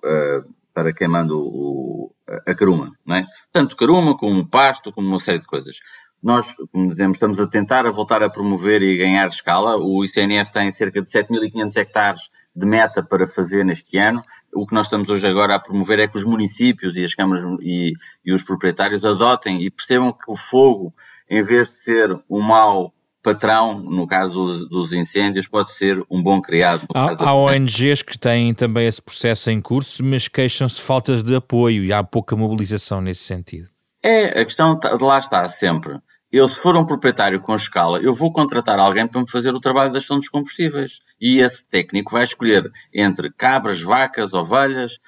para 0.77 0.93
queimando 0.93 1.39
o, 1.39 2.13
a 2.47 2.55
caruma, 2.55 2.93
não 3.07 3.17
é? 3.17 3.27
Tanto 3.51 3.75
caruma 3.75 4.15
como 4.15 4.47
pasto, 4.47 4.93
como 4.93 5.09
uma 5.09 5.19
série 5.19 5.39
de 5.39 5.47
coisas. 5.47 5.77
Nós, 6.23 6.55
como 6.71 6.91
dizemos, 6.91 7.17
estamos 7.17 7.41
a 7.41 7.47
tentar 7.47 7.87
a 7.87 7.91
voltar 7.91 8.23
a 8.23 8.29
promover 8.29 8.83
e 8.83 8.99
ganhar 8.99 9.27
escala. 9.27 9.79
O 9.79 10.05
ICNF 10.05 10.53
tem 10.53 10.71
cerca 10.71 11.01
de 11.01 11.09
7.500 11.09 11.77
hectares 11.79 12.21
de 12.55 12.67
meta 12.67 13.03
para 13.03 13.27
fazer 13.27 13.65
neste 13.65 13.97
ano. 13.97 14.23
O 14.55 14.67
que 14.67 14.75
nós 14.75 14.87
estamos 14.87 15.09
hoje 15.09 15.27
agora 15.27 15.55
a 15.55 15.59
promover 15.59 15.99
é 15.99 16.09
que 16.09 16.19
os 16.19 16.25
municípios 16.25 16.95
e 16.95 17.05
as 17.05 17.15
câmaras 17.15 17.43
e, 17.63 17.95
e 18.23 18.35
os 18.35 18.43
proprietários 18.43 19.03
adotem 19.03 19.63
e 19.63 19.71
percebam 19.71 20.13
que 20.13 20.31
o 20.31 20.37
fogo, 20.37 20.93
em 21.31 21.43
vez 21.43 21.69
de 21.69 21.81
ser 21.81 22.23
um 22.29 22.43
mal 22.43 22.93
patrão, 23.27 23.81
no 23.81 24.07
caso 24.07 24.69
dos 24.69 24.93
incêndios, 24.93 25.49
pode 25.49 25.73
ser 25.73 26.01
um 26.09 26.23
bom 26.23 26.41
criado. 26.41 26.87
Há, 26.95 27.29
há 27.29 27.35
ONGs 27.35 28.03
que 28.03 28.17
têm 28.17 28.55
também 28.55 28.87
esse 28.87 29.03
processo 29.03 29.51
em 29.51 29.61
curso, 29.61 30.05
mas 30.05 30.29
queixam-se 30.29 30.77
de 30.77 30.83
faltas 30.83 31.25
de 31.25 31.35
apoio 31.35 31.83
e 31.83 31.93
há 31.93 32.05
pouca 32.05 32.37
mobilização 32.37 33.01
nesse 33.01 33.25
sentido. 33.25 33.69
É, 34.01 34.41
a 34.41 34.45
questão 34.45 34.79
de 34.79 35.05
lá 35.05 35.19
está 35.19 35.49
sempre. 35.49 35.99
Eu, 36.31 36.49
se 36.49 36.61
for 36.61 36.77
um 36.77 36.87
proprietário 36.87 37.41
com 37.41 37.57
escala, 37.57 37.99
eu 37.99 38.15
vou 38.15 38.33
contratar 38.33 38.79
alguém 38.79 39.09
para 39.09 39.21
me 39.21 39.29
fazer 39.29 39.53
o 39.53 39.61
trabalho 39.61 39.93
da 39.93 39.99
gestão 39.99 40.19
dos 40.19 40.29
combustíveis. 40.29 40.93
E 41.21 41.41
esse 41.41 41.67
técnico 41.67 42.13
vai 42.13 42.23
escolher 42.23 42.71
entre 42.95 43.33
cabras, 43.33 43.81
vacas, 43.81 44.35
ovelhas, 44.35 44.99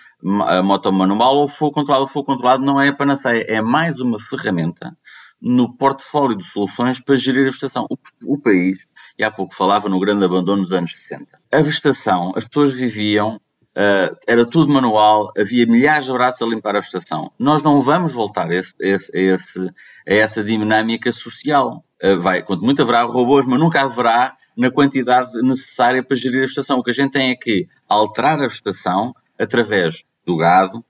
moto 0.65 0.91
manual 0.93 1.37
ou 1.37 1.47
fogo 1.47 1.75
controlado. 1.75 2.05
O 2.05 2.09
fogo 2.09 2.27
controlado 2.27 2.65
não 2.65 2.81
é 2.81 2.89
a 2.89 2.93
panaceia, 2.93 3.45
é 3.47 3.63
mais 3.63 4.01
uma 4.01 4.19
ferramenta 4.19 4.97
no 5.41 5.73
portfólio 5.77 6.37
de 6.37 6.45
soluções 6.45 7.01
para 7.01 7.17
gerir 7.17 7.43
a 7.43 7.51
vegetação. 7.51 7.87
O, 7.89 7.97
o, 8.35 8.39
país, 8.39 8.87
e 9.19 9.25
há 9.25 9.31
pouco 9.31 9.55
falava 9.55 9.89
no 9.89 10.01
grande 10.01 10.25
abandono 10.25 10.63
dos 10.63 10.73
anos 10.73 10.97
60. 10.97 11.39
A 11.51 11.63
vegetação, 11.63 12.33
as 12.37 12.47
pessoas 12.47 12.73
viviam, 12.73 13.37
uh, 13.37 14.17
era 14.27 14.45
tudo 14.45 14.73
manual, 14.73 15.33
havia 15.37 15.67
milhares 15.67 16.07
de 16.07 16.13
braços 16.13 16.43
a 16.43 16.47
limpar 16.47 16.77
a 16.77 16.81
vegetação. 16.81 17.33
Nós 17.39 17.63
não 17.63 17.81
vamos 17.81 18.13
voltar 18.13 18.51
a, 18.51 18.55
esse, 18.55 18.75
a, 18.83 19.19
esse, 19.19 19.61
a 20.07 20.15
essa 20.15 20.43
dinâmica 20.43 21.13
social. 21.13 21.85
Uh, 22.03 22.21
vai, 22.21 22.43
quanto 22.43 22.65
muito 22.65 22.83
haverá 22.83 23.03
robôs, 23.03 23.47
mas 23.47 23.59
nunca 23.59 23.83
haverá 23.83 24.37
na 24.57 24.73
quantidade 24.73 25.31
necessária 25.43 26.03
para 26.03 26.17
gerir 26.17 26.39
a 26.39 26.43
vegetação. 26.43 26.79
O 26.79 26.83
que 26.83 26.91
a 26.91 26.95
gente 26.95 27.13
tem 27.13 27.31
é 27.31 27.37
que 27.37 27.69
alterar 27.89 28.41
a 28.41 28.49
vegetação 28.49 29.15
através 29.39 30.03
do 30.27 30.37
gado, 30.37 30.85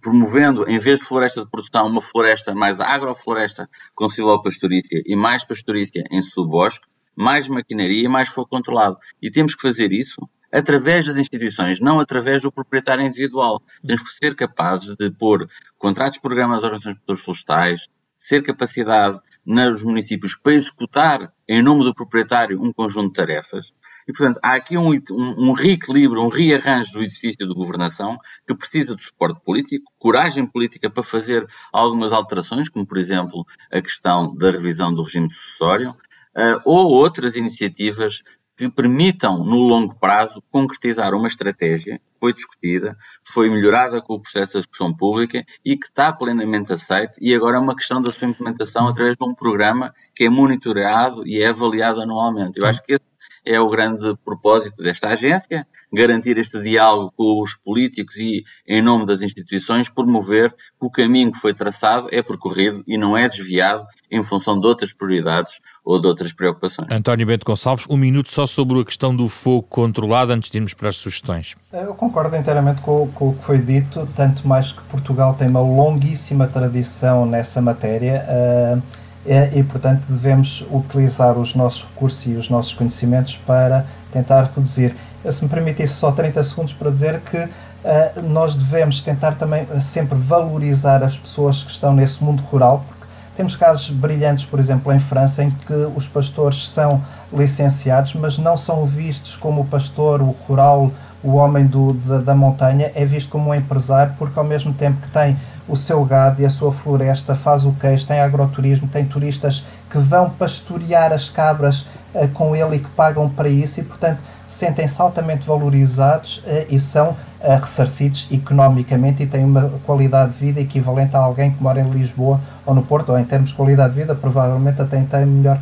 promovendo, 0.00 0.68
em 0.68 0.78
vez 0.78 0.98
de 0.98 1.04
floresta 1.04 1.44
de 1.44 1.50
produção, 1.50 1.86
uma 1.86 2.02
floresta 2.02 2.54
mais 2.54 2.80
agrofloresta 2.80 3.68
com 3.94 4.08
silvopastorícia 4.08 5.02
e 5.06 5.16
mais 5.16 5.44
pastorícia 5.44 6.04
em 6.10 6.22
subbosque, 6.22 6.86
mais 7.14 7.48
maquinaria 7.48 8.04
e 8.04 8.08
mais 8.08 8.28
fogo 8.28 8.48
controlado. 8.48 8.98
E 9.22 9.30
temos 9.30 9.54
que 9.54 9.62
fazer 9.62 9.92
isso 9.92 10.28
através 10.52 11.06
das 11.06 11.16
instituições, 11.16 11.80
não 11.80 11.98
através 11.98 12.42
do 12.42 12.52
proprietário 12.52 13.04
individual. 13.04 13.62
Temos 13.86 14.02
que 14.02 14.10
ser 14.10 14.34
capazes 14.34 14.94
de 14.96 15.10
pôr 15.10 15.48
contratos, 15.78 16.18
programas 16.18 16.62
organizações 16.62 16.94
de 16.94 17.00
produtores 17.00 17.24
florestais, 17.24 17.88
ser 18.18 18.42
capacidade 18.42 19.20
nos 19.44 19.82
municípios 19.82 20.34
para 20.34 20.54
executar, 20.54 21.32
em 21.48 21.62
nome 21.62 21.84
do 21.84 21.94
proprietário, 21.94 22.60
um 22.60 22.72
conjunto 22.72 23.08
de 23.08 23.14
tarefas 23.14 23.72
E, 24.06 24.12
portanto, 24.12 24.38
há 24.42 24.54
aqui 24.54 24.78
um, 24.78 24.90
um, 24.92 25.48
um 25.48 25.52
reequilíbrio, 25.52 26.22
um 26.22 26.28
rearranjo 26.28 26.92
do 26.92 27.02
edifício 27.02 27.46
de 27.46 27.54
governação 27.54 28.18
que 28.46 28.54
precisa 28.54 28.94
de 28.94 29.02
suporte 29.02 29.40
político, 29.44 29.92
coragem 29.98 30.46
política 30.46 30.88
para 30.88 31.02
fazer 31.02 31.46
algumas 31.72 32.12
alterações, 32.12 32.68
como, 32.68 32.86
por 32.86 32.98
exemplo, 32.98 33.44
a 33.72 33.80
questão 33.82 34.34
da 34.34 34.50
revisão 34.50 34.94
do 34.94 35.02
regime 35.02 35.30
sucessório, 35.30 35.90
uh, 35.90 36.60
ou 36.64 36.88
outras 36.90 37.34
iniciativas 37.34 38.22
que 38.56 38.70
permitam, 38.70 39.44
no 39.44 39.56
longo 39.56 39.94
prazo, 39.96 40.42
concretizar 40.50 41.14
uma 41.14 41.28
estratégia 41.28 41.98
que 41.98 42.18
foi 42.18 42.32
discutida, 42.32 42.96
foi 43.22 43.50
melhorada 43.50 44.00
com 44.00 44.14
o 44.14 44.20
processo 44.20 44.54
da 44.54 44.60
discussão 44.60 44.94
pública 44.94 45.44
e 45.62 45.76
que 45.76 45.86
está 45.86 46.10
plenamente 46.10 46.72
aceite 46.72 47.12
e 47.20 47.34
agora 47.34 47.58
é 47.58 47.60
uma 47.60 47.76
questão 47.76 48.00
da 48.00 48.10
sua 48.10 48.28
implementação 48.28 48.88
através 48.88 49.16
de 49.16 49.24
um 49.24 49.34
programa 49.34 49.94
que 50.14 50.24
é 50.24 50.30
monitorado 50.30 51.26
e 51.26 51.42
é 51.42 51.48
avaliado 51.48 52.00
anualmente. 52.00 52.58
Eu 52.58 52.66
acho 52.66 52.82
que 52.82 52.94
esse 52.94 53.04
é 53.46 53.60
o 53.60 53.70
grande 53.70 54.14
propósito 54.24 54.82
desta 54.82 55.08
agência, 55.08 55.66
garantir 55.92 56.36
este 56.36 56.60
diálogo 56.60 57.12
com 57.16 57.42
os 57.42 57.54
políticos 57.54 58.16
e, 58.16 58.42
em 58.66 58.82
nome 58.82 59.06
das 59.06 59.22
instituições, 59.22 59.88
promover 59.88 60.50
que 60.50 60.86
o 60.86 60.90
caminho 60.90 61.30
que 61.30 61.38
foi 61.38 61.54
traçado 61.54 62.08
é 62.10 62.20
percorrido 62.22 62.82
e 62.86 62.98
não 62.98 63.16
é 63.16 63.28
desviado 63.28 63.86
em 64.10 64.22
função 64.22 64.58
de 64.58 64.66
outras 64.66 64.92
prioridades 64.92 65.60
ou 65.84 66.00
de 66.00 66.06
outras 66.06 66.32
preocupações. 66.32 66.88
António 66.90 67.26
Bento 67.26 67.46
Gonçalves, 67.46 67.86
um 67.88 67.96
minuto 67.96 68.30
só 68.30 68.46
sobre 68.46 68.80
a 68.80 68.84
questão 68.84 69.14
do 69.14 69.28
fogo 69.28 69.62
controlado 69.62 70.32
antes 70.32 70.50
de 70.50 70.58
irmos 70.58 70.74
para 70.74 70.88
as 70.88 70.96
sugestões. 70.96 71.54
Eu 71.72 71.94
concordo 71.94 72.36
inteiramente 72.36 72.80
com, 72.82 73.10
com 73.12 73.30
o 73.30 73.34
que 73.36 73.44
foi 73.44 73.58
dito, 73.58 74.08
tanto 74.16 74.46
mais 74.46 74.72
que 74.72 74.82
Portugal 74.84 75.34
tem 75.34 75.48
uma 75.48 75.60
longuíssima 75.60 76.48
tradição 76.48 77.26
nessa 77.26 77.60
matéria. 77.60 78.24
Uh, 78.28 79.05
e, 79.26 79.62
portanto, 79.62 80.02
devemos 80.08 80.64
utilizar 80.70 81.36
os 81.36 81.54
nossos 81.54 81.82
recursos 81.82 82.26
e 82.26 82.30
os 82.34 82.48
nossos 82.48 82.74
conhecimentos 82.74 83.36
para 83.46 83.84
tentar 84.12 84.50
reduzir. 84.54 84.94
Se 85.30 85.42
me 85.42 85.50
permitisse 85.50 85.94
só 85.94 86.12
30 86.12 86.42
segundos 86.44 86.72
para 86.72 86.90
dizer 86.90 87.20
que 87.20 87.38
uh, 87.38 88.22
nós 88.22 88.54
devemos 88.54 89.00
tentar 89.00 89.32
também 89.32 89.66
sempre 89.80 90.16
valorizar 90.16 91.02
as 91.02 91.16
pessoas 91.16 91.64
que 91.64 91.70
estão 91.70 91.92
nesse 91.92 92.22
mundo 92.22 92.42
rural, 92.44 92.84
porque 92.86 93.06
temos 93.36 93.56
casos 93.56 93.90
brilhantes, 93.90 94.44
por 94.44 94.60
exemplo, 94.60 94.92
em 94.92 95.00
França, 95.00 95.42
em 95.42 95.50
que 95.50 95.74
os 95.94 96.06
pastores 96.06 96.68
são 96.68 97.02
licenciados, 97.32 98.14
mas 98.14 98.38
não 98.38 98.56
são 98.56 98.86
vistos 98.86 99.34
como 99.36 99.62
o 99.62 99.64
pastor, 99.66 100.22
o 100.22 100.34
rural, 100.48 100.92
o 101.22 101.34
homem 101.34 101.66
do, 101.66 101.92
da, 101.94 102.18
da 102.18 102.34
montanha, 102.34 102.92
é 102.94 103.04
visto 103.04 103.28
como 103.28 103.50
um 103.50 103.54
empresário, 103.54 104.14
porque 104.16 104.38
ao 104.38 104.44
mesmo 104.44 104.72
tempo 104.72 105.00
que 105.02 105.08
tem 105.08 105.36
o 105.68 105.76
seu 105.76 106.04
gado 106.04 106.40
e 106.40 106.46
a 106.46 106.50
sua 106.50 106.72
floresta, 106.72 107.34
faz 107.34 107.64
o 107.64 107.72
queijo, 107.72 108.06
tem 108.06 108.20
agroturismo, 108.20 108.88
tem 108.88 109.04
turistas 109.04 109.64
que 109.90 109.98
vão 109.98 110.30
pastorear 110.30 111.12
as 111.12 111.28
cabras 111.28 111.86
uh, 112.14 112.28
com 112.32 112.54
ele 112.54 112.76
e 112.76 112.78
que 112.80 112.88
pagam 112.90 113.28
para 113.28 113.48
isso 113.48 113.80
e, 113.80 113.82
portanto, 113.82 114.18
sentem-se 114.46 115.00
altamente 115.00 115.46
valorizados 115.46 116.38
uh, 116.38 116.66
e 116.68 116.78
são 116.78 117.10
uh, 117.10 117.60
ressarcidos 117.60 118.28
economicamente 118.30 119.22
e 119.22 119.26
têm 119.26 119.44
uma 119.44 119.70
qualidade 119.84 120.32
de 120.32 120.38
vida 120.38 120.60
equivalente 120.60 121.16
a 121.16 121.20
alguém 121.20 121.50
que 121.50 121.62
mora 121.62 121.80
em 121.80 121.90
Lisboa 121.90 122.40
ou 122.64 122.74
no 122.74 122.82
Porto, 122.82 123.10
ou 123.10 123.18
em 123.18 123.24
termos 123.24 123.50
de 123.50 123.56
qualidade 123.56 123.94
de 123.94 124.00
vida, 124.00 124.14
provavelmente 124.14 124.80
até 124.80 125.00
tem 125.00 125.26
melhor 125.26 125.58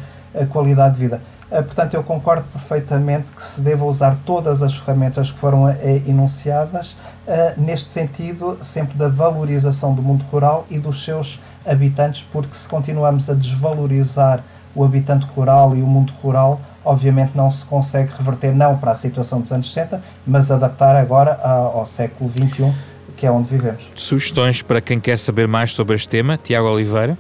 qualidade 0.51 0.95
de 0.95 1.01
vida. 1.01 1.21
Portanto, 1.63 1.95
eu 1.95 2.03
concordo 2.03 2.45
perfeitamente 2.53 3.27
que 3.37 3.45
se 3.45 3.61
deva 3.61 3.85
usar 3.85 4.17
todas 4.27 4.63
as 4.63 4.75
ferramentas 4.77 5.31
que 5.31 5.39
foram 5.39 5.71
enunciadas 6.07 6.97
uh, 7.27 7.61
neste 7.61 7.91
sentido, 7.93 8.59
sempre 8.63 8.97
da 8.97 9.09
valorização 9.09 9.95
do 9.95 10.03
mundo 10.03 10.25
rural 10.33 10.67
e 10.71 10.79
dos 10.79 11.05
seus 11.05 11.39
habitantes, 11.65 12.27
porque 12.33 12.57
se 12.57 12.69
continuamos 12.69 13.29
a 13.31 13.35
desvalorizar 13.35 14.43
o 14.75 14.85
habitante 14.85 15.25
rural 15.37 15.77
e 15.77 15.83
o 15.83 15.87
mundo 15.87 16.13
rural, 16.23 16.61
obviamente 16.85 17.33
não 17.35 17.51
se 17.51 17.65
consegue 17.65 18.11
reverter 18.17 18.55
não 18.55 18.77
para 18.77 18.91
a 18.91 18.95
situação 18.95 19.41
dos 19.41 19.53
anos 19.53 19.73
60, 19.73 20.03
mas 20.27 20.51
adaptar 20.51 20.97
agora 20.97 21.35
ao 21.43 21.87
século 21.87 22.31
XXI, 22.31 22.73
que 23.17 23.27
é 23.27 23.31
onde 23.31 23.49
vivemos. 23.49 23.83
Sugestões 23.95 24.63
para 24.63 24.81
quem 24.81 24.99
quer 24.99 25.19
saber 25.19 25.47
mais 25.47 25.73
sobre 25.73 25.95
este 25.95 26.09
tema, 26.09 26.37
Tiago 26.37 26.69
Oliveira? 26.69 27.17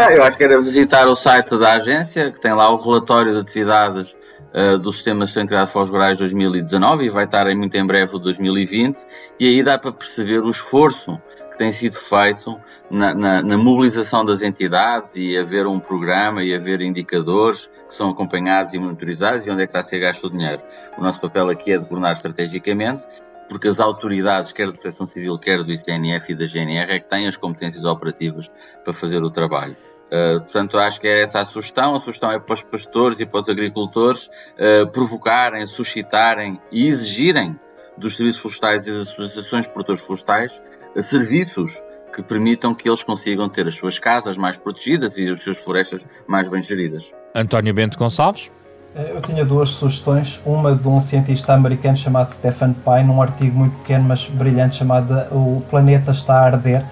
Ah, 0.00 0.12
eu 0.12 0.22
acho 0.22 0.36
que 0.38 0.44
era 0.44 0.60
visitar 0.60 1.08
o 1.08 1.16
site 1.16 1.58
da 1.58 1.72
agência, 1.72 2.30
que 2.30 2.40
tem 2.40 2.52
lá 2.52 2.70
o 2.70 2.76
relatório 2.76 3.32
de 3.32 3.40
atividades 3.40 4.14
uh, 4.54 4.78
do 4.78 4.92
Sistema 4.92 5.24
Integrado 5.24 5.66
de 5.66 5.72
Fogos 5.72 5.90
Rurais 5.90 6.16
2019 6.16 7.06
e 7.06 7.10
vai 7.10 7.24
estar 7.24 7.48
em, 7.48 7.56
muito 7.56 7.74
em 7.74 7.84
breve 7.84 8.14
o 8.14 8.18
2020, 8.20 8.96
e 9.40 9.48
aí 9.48 9.60
dá 9.60 9.76
para 9.76 9.90
perceber 9.90 10.38
o 10.38 10.50
esforço 10.50 11.20
que 11.50 11.58
tem 11.58 11.72
sido 11.72 11.96
feito 11.96 12.56
na, 12.88 13.12
na, 13.12 13.42
na, 13.42 13.58
mobilização 13.58 14.24
das 14.24 14.40
entidades 14.40 15.16
e 15.16 15.36
haver 15.36 15.66
um 15.66 15.80
programa 15.80 16.44
e 16.44 16.54
haver 16.54 16.80
indicadores 16.80 17.68
que 17.88 17.94
são 17.96 18.08
acompanhados 18.08 18.72
e 18.74 18.78
monitorizados 18.78 19.44
e 19.44 19.50
onde 19.50 19.62
é 19.62 19.66
que 19.66 19.70
está 19.70 19.80
a 19.80 19.82
ser 19.82 19.98
gasto 19.98 20.28
o 20.28 20.30
dinheiro. 20.30 20.62
O 20.96 21.02
nosso 21.02 21.20
papel 21.20 21.48
aqui 21.48 21.72
é 21.72 21.76
de 21.76 21.82
governar 21.82 22.14
estrategicamente, 22.14 23.02
porque 23.48 23.66
as 23.66 23.80
autoridades, 23.80 24.52
quer 24.52 24.66
da 24.66 24.74
Proteção 24.74 25.08
Civil, 25.08 25.36
quer 25.40 25.64
do 25.64 25.72
ICNF 25.72 26.30
e 26.30 26.36
da 26.36 26.46
GNR, 26.46 26.92
é 26.92 27.00
que 27.00 27.10
têm 27.10 27.26
as 27.26 27.36
competências 27.36 27.82
operativas 27.82 28.48
para 28.84 28.94
fazer 28.94 29.20
o 29.24 29.30
trabalho. 29.30 29.76
Uh, 30.08 30.40
portanto, 30.40 30.78
acho 30.78 31.00
que 31.00 31.06
é 31.06 31.22
essa 31.22 31.40
a 31.40 31.44
sugestão. 31.44 31.94
A 31.94 32.00
sugestão 32.00 32.30
é 32.30 32.38
para 32.38 32.54
os 32.54 32.62
pastores 32.62 33.20
e 33.20 33.26
para 33.26 33.40
os 33.40 33.48
agricultores 33.48 34.26
uh, 34.26 34.86
provocarem, 34.90 35.66
suscitarem 35.66 36.60
e 36.72 36.86
exigirem 36.86 37.58
dos 37.96 38.16
serviços 38.16 38.40
florestais 38.40 38.86
e 38.86 38.92
das 38.92 39.08
associações 39.08 39.66
de 39.66 39.72
produtores 39.72 40.02
florestais 40.02 40.60
uh, 40.96 41.02
serviços 41.02 41.72
que 42.14 42.22
permitam 42.22 42.74
que 42.74 42.88
eles 42.88 43.02
consigam 43.02 43.48
ter 43.48 43.68
as 43.68 43.76
suas 43.76 43.98
casas 43.98 44.36
mais 44.36 44.56
protegidas 44.56 45.16
e 45.16 45.28
as 45.28 45.42
suas 45.42 45.58
florestas 45.58 46.06
mais 46.26 46.48
bem 46.48 46.62
geridas. 46.62 47.12
António 47.34 47.74
Bento 47.74 47.98
Gonçalves. 47.98 48.50
Eu 48.94 49.20
tinha 49.20 49.44
duas 49.44 49.70
sugestões, 49.70 50.40
uma 50.44 50.74
de 50.74 50.88
um 50.88 51.00
cientista 51.00 51.52
americano 51.52 51.96
chamado 51.96 52.30
Stephen 52.30 52.74
Pine, 52.84 53.04
num 53.04 53.22
artigo 53.22 53.56
muito 53.56 53.76
pequeno 53.78 54.04
mas 54.04 54.24
brilhante 54.26 54.76
chamado 54.76 55.14
O 55.30 55.62
Planeta 55.70 56.10
está 56.10 56.34
a 56.34 56.46
Arder, 56.46 56.80
eh, 56.80 56.84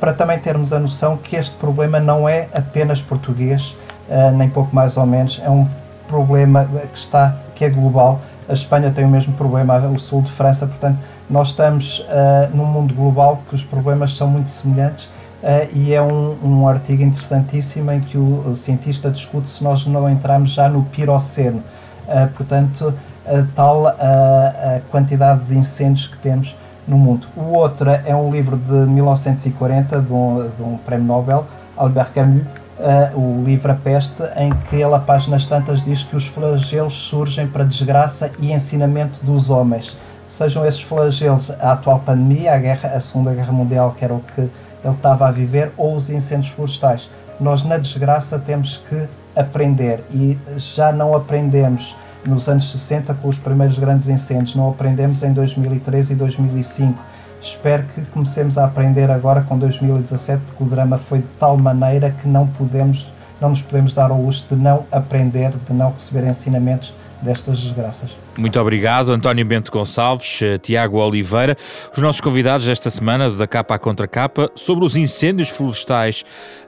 para 0.00 0.12
também 0.12 0.38
termos 0.38 0.72
a 0.72 0.78
noção 0.78 1.16
que 1.16 1.36
este 1.36 1.54
problema 1.56 1.98
não 1.98 2.28
é 2.28 2.48
apenas 2.52 3.00
português, 3.00 3.74
eh, 4.08 4.30
nem 4.32 4.50
pouco 4.50 4.74
mais 4.74 4.96
ou 4.96 5.06
menos, 5.06 5.40
é 5.42 5.48
um 5.48 5.66
problema 6.08 6.68
que 6.92 6.98
está 6.98 7.36
que 7.54 7.64
é 7.64 7.70
global. 7.70 8.20
A 8.48 8.52
Espanha 8.52 8.90
tem 8.90 9.04
o 9.04 9.08
mesmo 9.08 9.32
problema, 9.34 9.78
o 9.78 9.98
sul 9.98 10.22
de 10.22 10.30
França, 10.32 10.66
portanto, 10.66 10.98
nós 11.30 11.48
estamos 11.48 12.00
uh, 12.00 12.54
num 12.54 12.66
mundo 12.66 12.92
global 12.92 13.42
que 13.48 13.54
os 13.54 13.62
problemas 13.62 14.14
são 14.14 14.28
muito 14.28 14.50
semelhantes 14.50 15.04
uh, 15.04 15.66
e 15.72 15.94
é 15.94 16.02
um, 16.02 16.36
um, 16.44 16.68
artigo 16.68 17.02
interessantíssimo 17.02 17.90
em 17.90 18.00
que 18.00 18.18
o, 18.18 18.50
o, 18.50 18.54
cientista 18.54 19.10
discute 19.10 19.48
se 19.48 19.64
nós 19.64 19.86
não 19.86 20.10
entramos 20.10 20.50
já 20.50 20.68
no 20.68 20.82
piroceno, 20.84 21.62
uh, 22.06 22.28
portanto, 22.36 22.92
a 23.26 23.46
tal 23.56 23.86
a 23.86 24.80
quantidade 24.90 25.44
de 25.44 25.56
incêndios 25.56 26.06
que 26.06 26.18
temos 26.18 26.54
no 26.86 26.98
mundo. 26.98 27.26
O 27.36 27.52
outro 27.54 27.90
é 27.90 28.14
um 28.14 28.30
livro 28.30 28.56
de 28.56 28.72
1940 28.72 30.00
de 30.00 30.12
um, 30.12 30.50
de 30.56 30.62
um 30.62 30.76
prémio 30.78 31.06
Nobel, 31.06 31.46
Albert 31.76 32.12
Camus, 32.12 32.44
uh, 32.78 33.18
o 33.18 33.44
livro 33.44 33.72
A 33.72 33.74
Peste, 33.74 34.22
em 34.36 34.52
que 34.68 34.76
ele, 34.76 34.94
a 34.94 34.98
páginas 34.98 35.46
tantas, 35.46 35.82
diz 35.84 36.02
que 36.04 36.16
os 36.16 36.26
flagelos 36.26 36.94
surgem 36.94 37.46
para 37.46 37.64
desgraça 37.64 38.30
e 38.38 38.52
ensinamento 38.52 39.24
dos 39.24 39.50
homens. 39.50 39.96
Sejam 40.28 40.66
esses 40.66 40.82
flagelos 40.82 41.50
a 41.50 41.72
atual 41.72 42.00
pandemia, 42.00 42.54
a, 42.54 42.58
guerra, 42.58 42.90
a 42.90 43.00
Segunda 43.00 43.32
Guerra 43.32 43.52
Mundial, 43.52 43.94
que 43.96 44.04
era 44.04 44.14
o 44.14 44.20
que 44.20 44.40
ele 44.40 44.94
estava 44.94 45.28
a 45.28 45.30
viver, 45.30 45.72
ou 45.76 45.94
os 45.94 46.10
incêndios 46.10 46.52
florestais. 46.52 47.08
Nós, 47.40 47.64
na 47.64 47.76
desgraça, 47.78 48.38
temos 48.38 48.78
que 48.88 49.06
aprender 49.36 50.04
e 50.10 50.38
já 50.56 50.92
não 50.92 51.14
aprendemos 51.16 51.94
nos 52.26 52.48
anos 52.48 52.70
60 52.70 53.14
com 53.14 53.28
os 53.28 53.38
primeiros 53.38 53.78
grandes 53.78 54.08
incêndios, 54.08 54.54
não 54.54 54.70
aprendemos 54.70 55.22
em 55.22 55.32
2013 55.32 56.12
e 56.12 56.16
2005. 56.16 56.98
Espero 57.42 57.84
que 57.94 58.00
comecemos 58.06 58.56
a 58.56 58.64
aprender 58.64 59.10
agora 59.10 59.42
com 59.42 59.58
2017, 59.58 60.42
porque 60.46 60.64
o 60.64 60.66
drama 60.66 60.98
foi 60.98 61.18
de 61.18 61.28
tal 61.38 61.56
maneira 61.58 62.10
que 62.10 62.26
não 62.26 62.46
podemos, 62.46 63.06
não 63.40 63.50
nos 63.50 63.60
podemos 63.60 63.92
dar 63.92 64.10
ao 64.10 64.20
luxo 64.20 64.46
de 64.48 64.56
não 64.56 64.84
aprender, 64.90 65.50
de 65.50 65.72
não 65.72 65.90
receber 65.90 66.26
ensinamentos 66.26 66.92
destas 67.22 67.58
desgraças. 67.58 68.23
Muito 68.36 68.58
obrigado, 68.58 69.12
António 69.12 69.44
Bento 69.44 69.70
Gonçalves, 69.70 70.42
eh, 70.42 70.58
Tiago 70.58 70.98
Oliveira, 70.98 71.56
os 71.92 72.02
nossos 72.02 72.20
convidados 72.20 72.68
esta 72.68 72.90
semana, 72.90 73.30
da 73.30 73.46
capa 73.46 73.76
à 73.76 73.78
contra 73.78 74.08
capa, 74.08 74.50
sobre 74.56 74.84
os 74.84 74.96
incêndios 74.96 75.50
florestais 75.50 76.24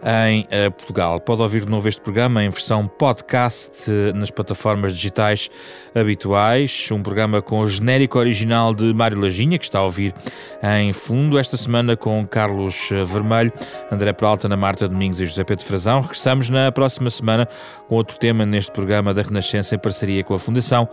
em 0.07 0.43
uh, 0.43 0.71
Portugal. 0.71 1.19
Pode 1.21 1.43
ouvir 1.43 1.65
de 1.65 1.71
novo 1.71 1.89
este 1.89 2.01
programa 2.01 2.45
em 2.45 2.49
versão 2.49 2.87
podcast 2.87 3.91
uh, 3.91 4.17
nas 4.17 4.31
plataformas 4.31 4.95
digitais 4.95 5.51
habituais. 5.93 6.89
Um 6.93 7.03
programa 7.03 7.43
com 7.43 7.59
o 7.61 7.67
genérico 7.67 8.17
original 8.17 8.73
de 8.73 8.95
Mário 8.95 9.19
Laginha, 9.19 9.59
que 9.59 9.65
está 9.65 9.81
a 9.81 9.83
ouvir 9.83 10.15
em 10.63 10.93
fundo. 10.93 11.37
Esta 11.37 11.57
semana 11.57 11.97
com 11.97 12.25
Carlos 12.25 12.89
Vermelho, 12.91 13.53
André 13.91 14.13
Peralta, 14.13 14.47
Ana 14.47 14.57
Marta 14.57 14.87
Domingos 14.87 15.21
e 15.21 15.27
José 15.27 15.43
Pedro 15.43 15.65
Frazão. 15.65 16.01
Regressamos 16.01 16.49
na 16.49 16.71
próxima 16.71 17.11
semana 17.11 17.49
com 17.89 17.97
outro 17.97 18.17
tema 18.17 18.47
neste 18.47 18.71
programa 18.71 19.13
da 19.13 19.23
Renascença 19.23 19.75
em 19.75 19.79
parceria 19.79 20.23
com 20.23 20.35
a 20.35 20.39
Fundação 20.39 20.89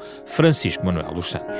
Francisco 0.63 0.85
Manuel 0.85 1.13
dos 1.13 1.29
Santos. 1.29 1.57